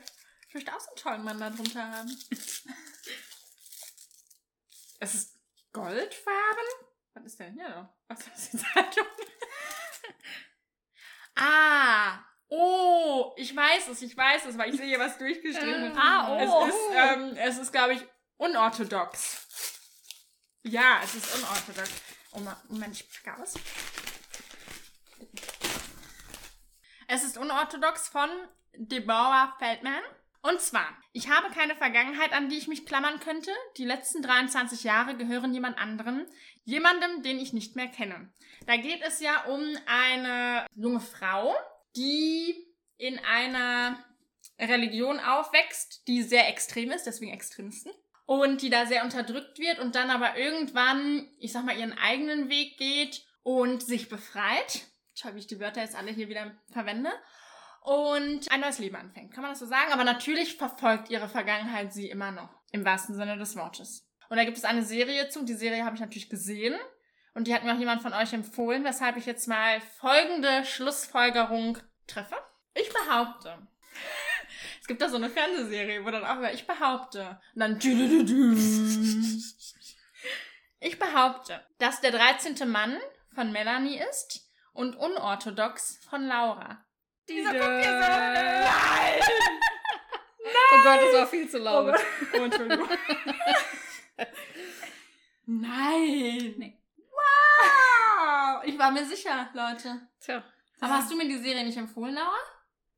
[0.58, 2.10] Ich möchte auch so einen tollen Mann da drunter haben.
[5.00, 5.36] Es ist
[5.72, 6.68] goldfarben.
[7.14, 7.90] Was ist denn hier noch?
[8.08, 9.06] Was ist die Zeitung?
[11.36, 12.18] ah!
[12.50, 15.96] Oh, ich weiß es, ich weiß es, weil ich sehe hier was durchgestrichen.
[16.00, 16.66] Ah, Es oh.
[16.66, 18.04] ist, ähm, es ist, glaube ich,
[18.38, 19.46] unorthodox.
[20.64, 21.92] Ja, es ist unorthodox.
[22.32, 23.54] Oh, Moment, ich packe aus.
[27.08, 28.32] Es ist unorthodox von
[28.74, 30.02] Deborah Feldman.
[30.48, 33.52] Und zwar, ich habe keine Vergangenheit, an die ich mich klammern könnte.
[33.76, 36.26] Die letzten 23 Jahre gehören jemand anderem.
[36.64, 38.32] Jemandem, den ich nicht mehr kenne.
[38.66, 41.54] Da geht es ja um eine junge Frau,
[41.98, 42.56] die
[42.96, 44.02] in einer
[44.58, 47.92] Religion aufwächst, die sehr extrem ist, deswegen Extremisten.
[48.26, 52.50] Und die da sehr unterdrückt wird und dann aber irgendwann, ich sag mal, ihren eigenen
[52.50, 54.88] Weg geht und sich befreit.
[55.14, 57.12] Schau, wie ich die Wörter jetzt alle hier wieder verwende.
[57.88, 59.34] Und ein neues Leben anfängt.
[59.34, 59.94] Kann man das so sagen?
[59.94, 62.50] Aber natürlich verfolgt ihre Vergangenheit sie immer noch.
[62.74, 64.06] Im wahrsten Sinne des Wortes.
[64.28, 65.46] Und da gibt es eine Serie zu.
[65.46, 66.76] Die Serie habe ich natürlich gesehen.
[67.34, 71.78] Und die hat mir auch jemand von euch empfohlen, weshalb ich jetzt mal folgende Schlussfolgerung
[72.08, 72.36] treffe.
[72.74, 73.58] Ich behaupte.
[74.82, 77.40] Es gibt da so eine Fernsehserie, wo dann auch immer, ich behaupte.
[77.56, 77.80] Und dann.
[80.80, 82.70] Ich behaupte, dass der 13.
[82.70, 82.98] Mann
[83.36, 86.86] von Melanie ist und unorthodox von Laura.
[87.30, 87.70] Dieser hier so.
[87.70, 89.20] Nein!
[90.70, 91.96] Oh Gott, das war viel zu laut.
[92.34, 92.88] Oh, Entschuldigung.
[95.46, 96.56] Nein!
[96.58, 96.78] Nee.
[97.12, 98.64] Wow!
[98.66, 100.02] Ich war mir sicher, Leute.
[100.20, 100.44] Tja,
[100.82, 102.36] Aber hast du mir die Serie nicht empfohlen, Laura?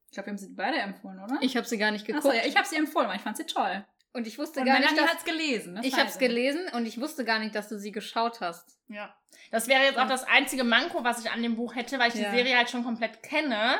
[0.07, 1.37] Ich glaube, wir haben sie beide empfohlen, oder?
[1.41, 2.25] ich habe sie gar nicht geguckt.
[2.25, 3.85] Achso, ja, ich habe sie empfohlen, weil ich fand sie toll.
[4.13, 5.07] und ich wusste Und gar nicht, dass...
[5.09, 5.75] hat's gelesen.
[5.75, 8.77] das Ich habe es gelesen und ich wusste gar nicht, dass du sie geschaut hast.
[8.87, 9.15] Ja.
[9.51, 12.15] Das wäre jetzt auch das einzige Manko, was ich an dem Buch hätte, weil ich
[12.15, 12.31] Ja.
[12.31, 13.79] die Serie halt schon komplett kenne,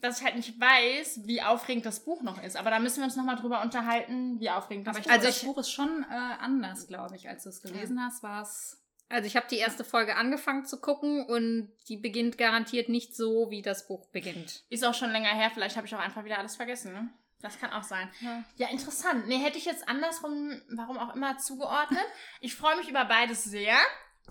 [0.00, 2.56] dass ich halt nicht weiß, wie aufregend das Buch noch ist.
[2.56, 5.26] Aber da müssen wir uns nochmal drüber unterhalten, wie aufregend das Aber ich Buch also
[5.26, 8.42] Also das Buch ist schon äh, anders, glaube ich, als du es gelesen hast, war
[8.42, 8.80] es.
[9.08, 13.50] Also ich habe die erste Folge angefangen zu gucken und die beginnt garantiert nicht so,
[13.50, 14.64] wie das Buch beginnt.
[14.68, 17.08] Ist auch schon länger her, vielleicht habe ich auch einfach wieder alles vergessen, ne?
[17.40, 18.10] Das kann auch sein.
[18.56, 19.28] Ja, interessant.
[19.28, 22.04] Nee, hätte ich jetzt andersrum, warum auch immer, zugeordnet.
[22.40, 23.76] Ich freue mich über beides sehr.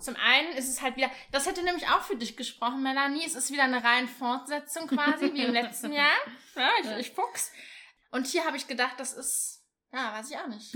[0.00, 3.24] Zum einen ist es halt wieder, das hätte nämlich auch für dich gesprochen, Melanie.
[3.24, 6.16] Es ist wieder eine reine Fortsetzung quasi, wie im letzten Jahr.
[6.56, 7.52] Ja, ich, ich fuchs.
[8.10, 10.74] Und hier habe ich gedacht, das ist, ja, weiß ich auch nicht.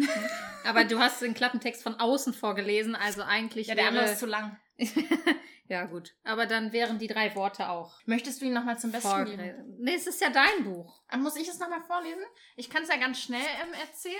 [0.64, 4.27] Aber du hast den Klappentext von außen vorgelesen, also eigentlich Ja, der andere ist zu
[4.27, 4.61] lang.
[5.68, 9.09] ja gut, aber dann wären die drei Worte auch Möchtest du ihn nochmal zum Besten
[9.24, 9.26] geben?
[9.37, 9.76] vorgelesen.
[9.78, 11.03] Nee, es ist ja dein Buch.
[11.09, 12.22] Ah, Muss ich es nochmal vorlesen?
[12.57, 14.16] Ich kann es ja ganz schnell ähm, erzählen.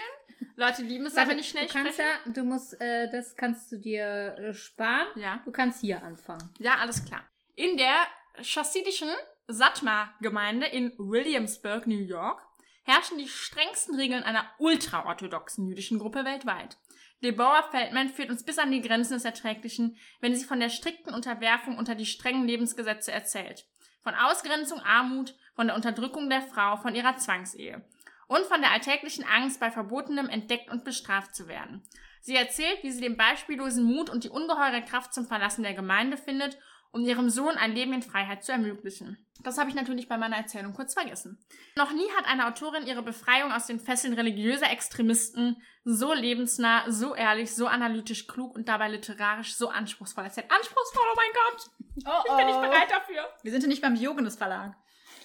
[0.57, 2.09] Leute lieben es, wenn ich schnell du kannst spreche.
[2.27, 5.07] ja, du musst, äh, das kannst du dir äh, sparen.
[5.17, 5.41] Ja.
[5.45, 6.51] Du kannst hier anfangen.
[6.59, 7.23] Ja, alles klar.
[7.55, 7.95] In der
[8.43, 9.11] chassidischen
[9.49, 12.41] Satmar-Gemeinde in Williamsburg, New York,
[12.85, 16.77] herrschen die strengsten Regeln einer ultraorthodoxen jüdischen Gruppe weltweit.
[17.23, 21.15] Deborah Feldman führt uns bis an die Grenzen des Erträglichen, wenn sie von der strikten
[21.15, 23.65] Unterwerfung unter die strengen Lebensgesetze erzählt.
[24.03, 27.85] Von Ausgrenzung, Armut, von der Unterdrückung der Frau, von ihrer Zwangsehe.
[28.27, 31.83] Und von der alltäglichen Angst, bei Verbotenem entdeckt und bestraft zu werden.
[32.21, 36.17] Sie erzählt, wie sie den beispiellosen Mut und die ungeheure Kraft zum Verlassen der Gemeinde
[36.17, 36.59] findet,
[36.93, 39.19] um ihrem Sohn ein Leben in Freiheit zu ermöglichen.
[39.43, 41.39] Das habe ich natürlich bei meiner Erzählung kurz vergessen.
[41.75, 47.15] Noch nie hat eine Autorin ihre Befreiung aus den Fesseln religiöser Extremisten so lebensnah, so
[47.17, 50.49] ehrlich, so analytisch klug und dabei literarisch so anspruchsvoll erzählt.
[50.53, 51.71] Anspruchsvoll, oh mein Gott!
[52.07, 53.29] Oh, Ich bin nicht bereit dafür.
[53.43, 54.77] Wir sind ja nicht beim Diogenes Verlag.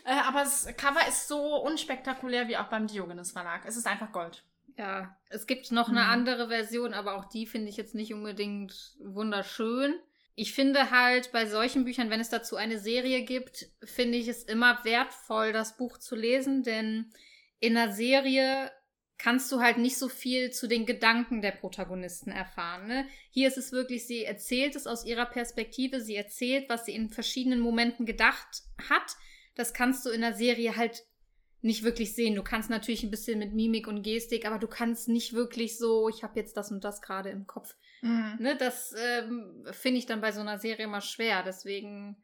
[0.04, 3.64] Äh, aber das Cover ist so unspektakulär wie auch beim Diogenes Verlag.
[3.66, 4.44] Es ist einfach Gold.
[4.78, 6.10] Ja, es gibt noch eine Mhm.
[6.10, 10.00] andere Version, aber auch die finde ich jetzt nicht unbedingt wunderschön.
[10.40, 14.44] Ich finde halt bei solchen Büchern, wenn es dazu eine Serie gibt, finde ich es
[14.44, 17.12] immer wertvoll, das Buch zu lesen, denn
[17.60, 18.72] in einer Serie
[19.18, 22.88] kannst du halt nicht so viel zu den Gedanken der Protagonisten erfahren.
[22.88, 23.08] Ne?
[23.32, 27.10] Hier ist es wirklich, sie erzählt es aus ihrer Perspektive, sie erzählt, was sie in
[27.10, 28.62] verschiedenen Momenten gedacht
[28.92, 29.16] hat.
[29.56, 31.04] Das kannst du in der Serie halt
[31.62, 32.36] nicht wirklich sehen.
[32.36, 36.10] Du kannst natürlich ein bisschen mit Mimik und Gestik, aber du kannst nicht wirklich so,
[36.10, 37.74] ich habe jetzt das und das gerade im Kopf.
[38.02, 41.44] Ne, das ähm, finde ich dann bei so einer Serie immer schwer.
[41.44, 42.22] Deswegen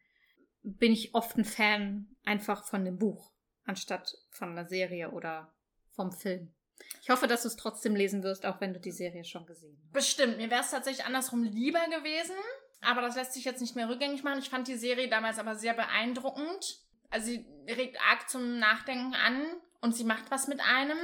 [0.61, 3.31] bin ich oft ein Fan einfach von dem Buch,
[3.65, 5.53] anstatt von der Serie oder
[5.95, 6.53] vom Film.
[7.01, 9.77] Ich hoffe, dass du es trotzdem lesen wirst, auch wenn du die Serie schon gesehen
[9.83, 9.93] hast.
[9.93, 10.37] Bestimmt.
[10.37, 12.35] Mir wäre es tatsächlich andersrum lieber gewesen.
[12.81, 14.39] Aber das lässt sich jetzt nicht mehr rückgängig machen.
[14.39, 16.79] Ich fand die Serie damals aber sehr beeindruckend.
[17.09, 19.41] Also sie regt arg zum Nachdenken an
[19.81, 20.97] und sie macht was mit einem.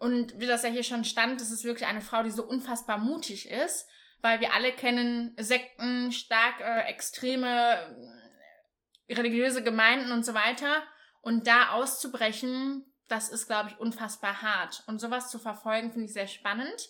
[0.00, 2.96] Und wie das ja hier schon stand, das ist wirklich eine Frau, die so unfassbar
[2.96, 3.86] mutig ist,
[4.22, 8.18] weil wir alle kennen Sekten, stark äh, extreme
[9.06, 10.82] äh, religiöse Gemeinden und so weiter.
[11.20, 14.82] Und da auszubrechen, das ist, glaube ich, unfassbar hart.
[14.86, 16.88] Und sowas zu verfolgen, finde ich sehr spannend.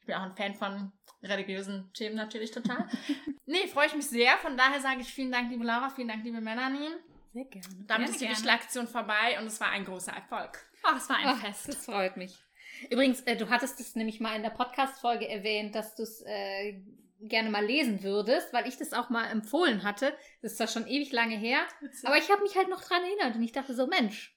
[0.00, 0.92] Ich bin auch ein Fan von
[1.22, 2.88] religiösen Themen natürlich total.
[3.44, 4.38] nee, freue ich mich sehr.
[4.38, 6.88] Von daher sage ich vielen Dank, liebe Laura, vielen Dank, liebe Melanie.
[7.34, 7.66] Sehr gerne.
[7.68, 8.28] Damit Gerne, ist die.
[8.30, 10.58] Wichtelaktion vorbei und es war ein großer Erfolg.
[10.82, 11.68] Ach, es war ein Ach, Fest.
[11.68, 12.45] Das freut mich.
[12.90, 16.80] Übrigens, äh, du hattest es nämlich mal in der Podcast-Folge erwähnt, dass du es äh,
[17.20, 20.12] gerne mal lesen würdest, weil ich das auch mal empfohlen hatte.
[20.42, 21.60] Das ist zwar schon ewig lange her,
[22.04, 24.36] aber ich habe mich halt noch dran erinnert und ich dachte so, Mensch,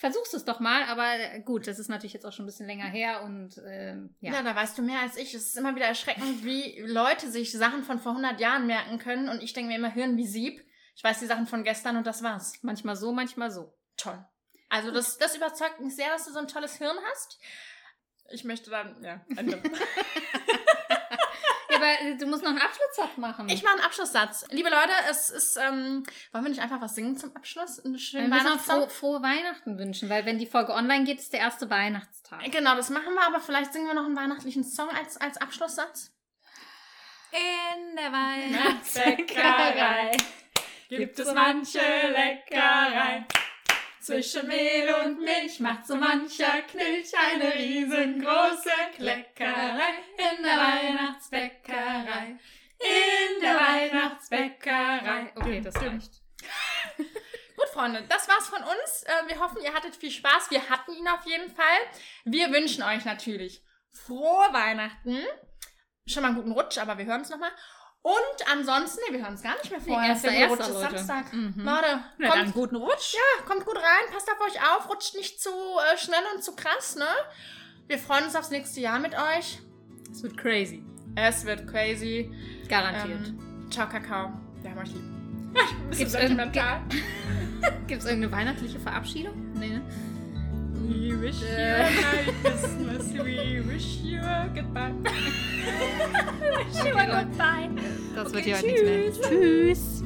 [0.00, 2.66] versuchst es doch mal, aber äh, gut, das ist natürlich jetzt auch schon ein bisschen
[2.66, 4.32] länger her und ähm, Ja.
[4.32, 4.42] ja.
[4.42, 5.34] da weißt du mehr als ich.
[5.34, 9.28] Es ist immer wieder erschreckend, wie Leute sich Sachen von vor 100 Jahren merken können.
[9.28, 10.64] Und ich denke mir immer, Hirn wie Sieb.
[10.96, 12.54] Ich weiß die Sachen von gestern und das war's.
[12.62, 13.74] manchmal so, manchmal so.
[13.98, 14.24] Toll.
[14.70, 17.38] Also das, das überzeugt mich sehr, dass du so ein tolles Hirn hast.
[18.30, 19.60] Ich möchte dann, ja, Ende.
[21.70, 23.48] Ja, aber äh, du musst noch einen Abschlusssatz machen.
[23.48, 24.44] Ich mache einen Abschlusssatz.
[24.50, 26.02] Liebe Leute, es ist, ähm,
[26.32, 27.78] wollen wir nicht einfach was singen zum Abschluss?
[27.78, 31.32] Einen wir schönen müssen frohe, frohe Weihnachten wünschen, weil wenn die Folge online geht, ist
[31.32, 32.42] der erste Weihnachtstag.
[32.50, 36.10] Genau, das machen wir, aber vielleicht singen wir noch einen weihnachtlichen Song als, als Abschlusssatz.
[37.32, 40.10] In der Weihnachtsbäckerei
[40.88, 43.26] gibt es manche Leckereien.
[44.10, 52.36] Zwischen Mehl und Milch macht so mancher Knilch eine riesengroße Kleckerei in der Weihnachtsbäckerei.
[52.80, 55.32] In der Weihnachtsbäckerei.
[55.36, 56.10] Okay, das reicht.
[56.96, 59.04] Gut, Freunde, das war's von uns.
[59.04, 60.50] Äh, Wir hoffen, ihr hattet viel Spaß.
[60.50, 61.78] Wir hatten ihn auf jeden Fall.
[62.24, 65.24] Wir wünschen euch natürlich frohe Weihnachten.
[66.08, 67.52] Schon mal einen guten Rutsch, aber wir hören uns nochmal.
[68.02, 70.08] Und ansonsten, nee, wir hören uns gar nicht mehr vorher.
[70.10, 71.04] erster, Der Rutsch erster, ist Leute.
[71.04, 71.32] Samstag.
[71.34, 71.52] Mhm.
[71.56, 73.14] Leute, Na, kommt, dann guten Rutsch.
[73.14, 76.56] ja, kommt gut rein, passt auf euch auf, rutscht nicht zu äh, schnell und zu
[76.56, 77.04] krass, ne?
[77.88, 79.58] Wir freuen uns aufs nächste Jahr mit euch.
[80.10, 80.82] Es wird crazy.
[81.16, 82.32] Es wird crazy.
[82.68, 83.28] Garantiert.
[83.28, 84.32] Ähm, ciao, Kakao.
[84.62, 85.02] Wir haben euch lieb.
[85.90, 86.80] Gibt's Gibt's irgend- sentimental?
[87.86, 89.52] Gibt es irgendeine weihnachtliche Verabschiedung?
[89.54, 89.82] Nee, ne?
[90.90, 93.12] We wish you a Merry Christmas.
[93.12, 94.92] We wish you a goodbye.
[96.80, 97.26] Okay, Leute.
[97.38, 97.70] Bye.
[98.14, 99.30] Das Okay, wird ja heute nichts mehr.
[99.30, 99.99] Tschüss.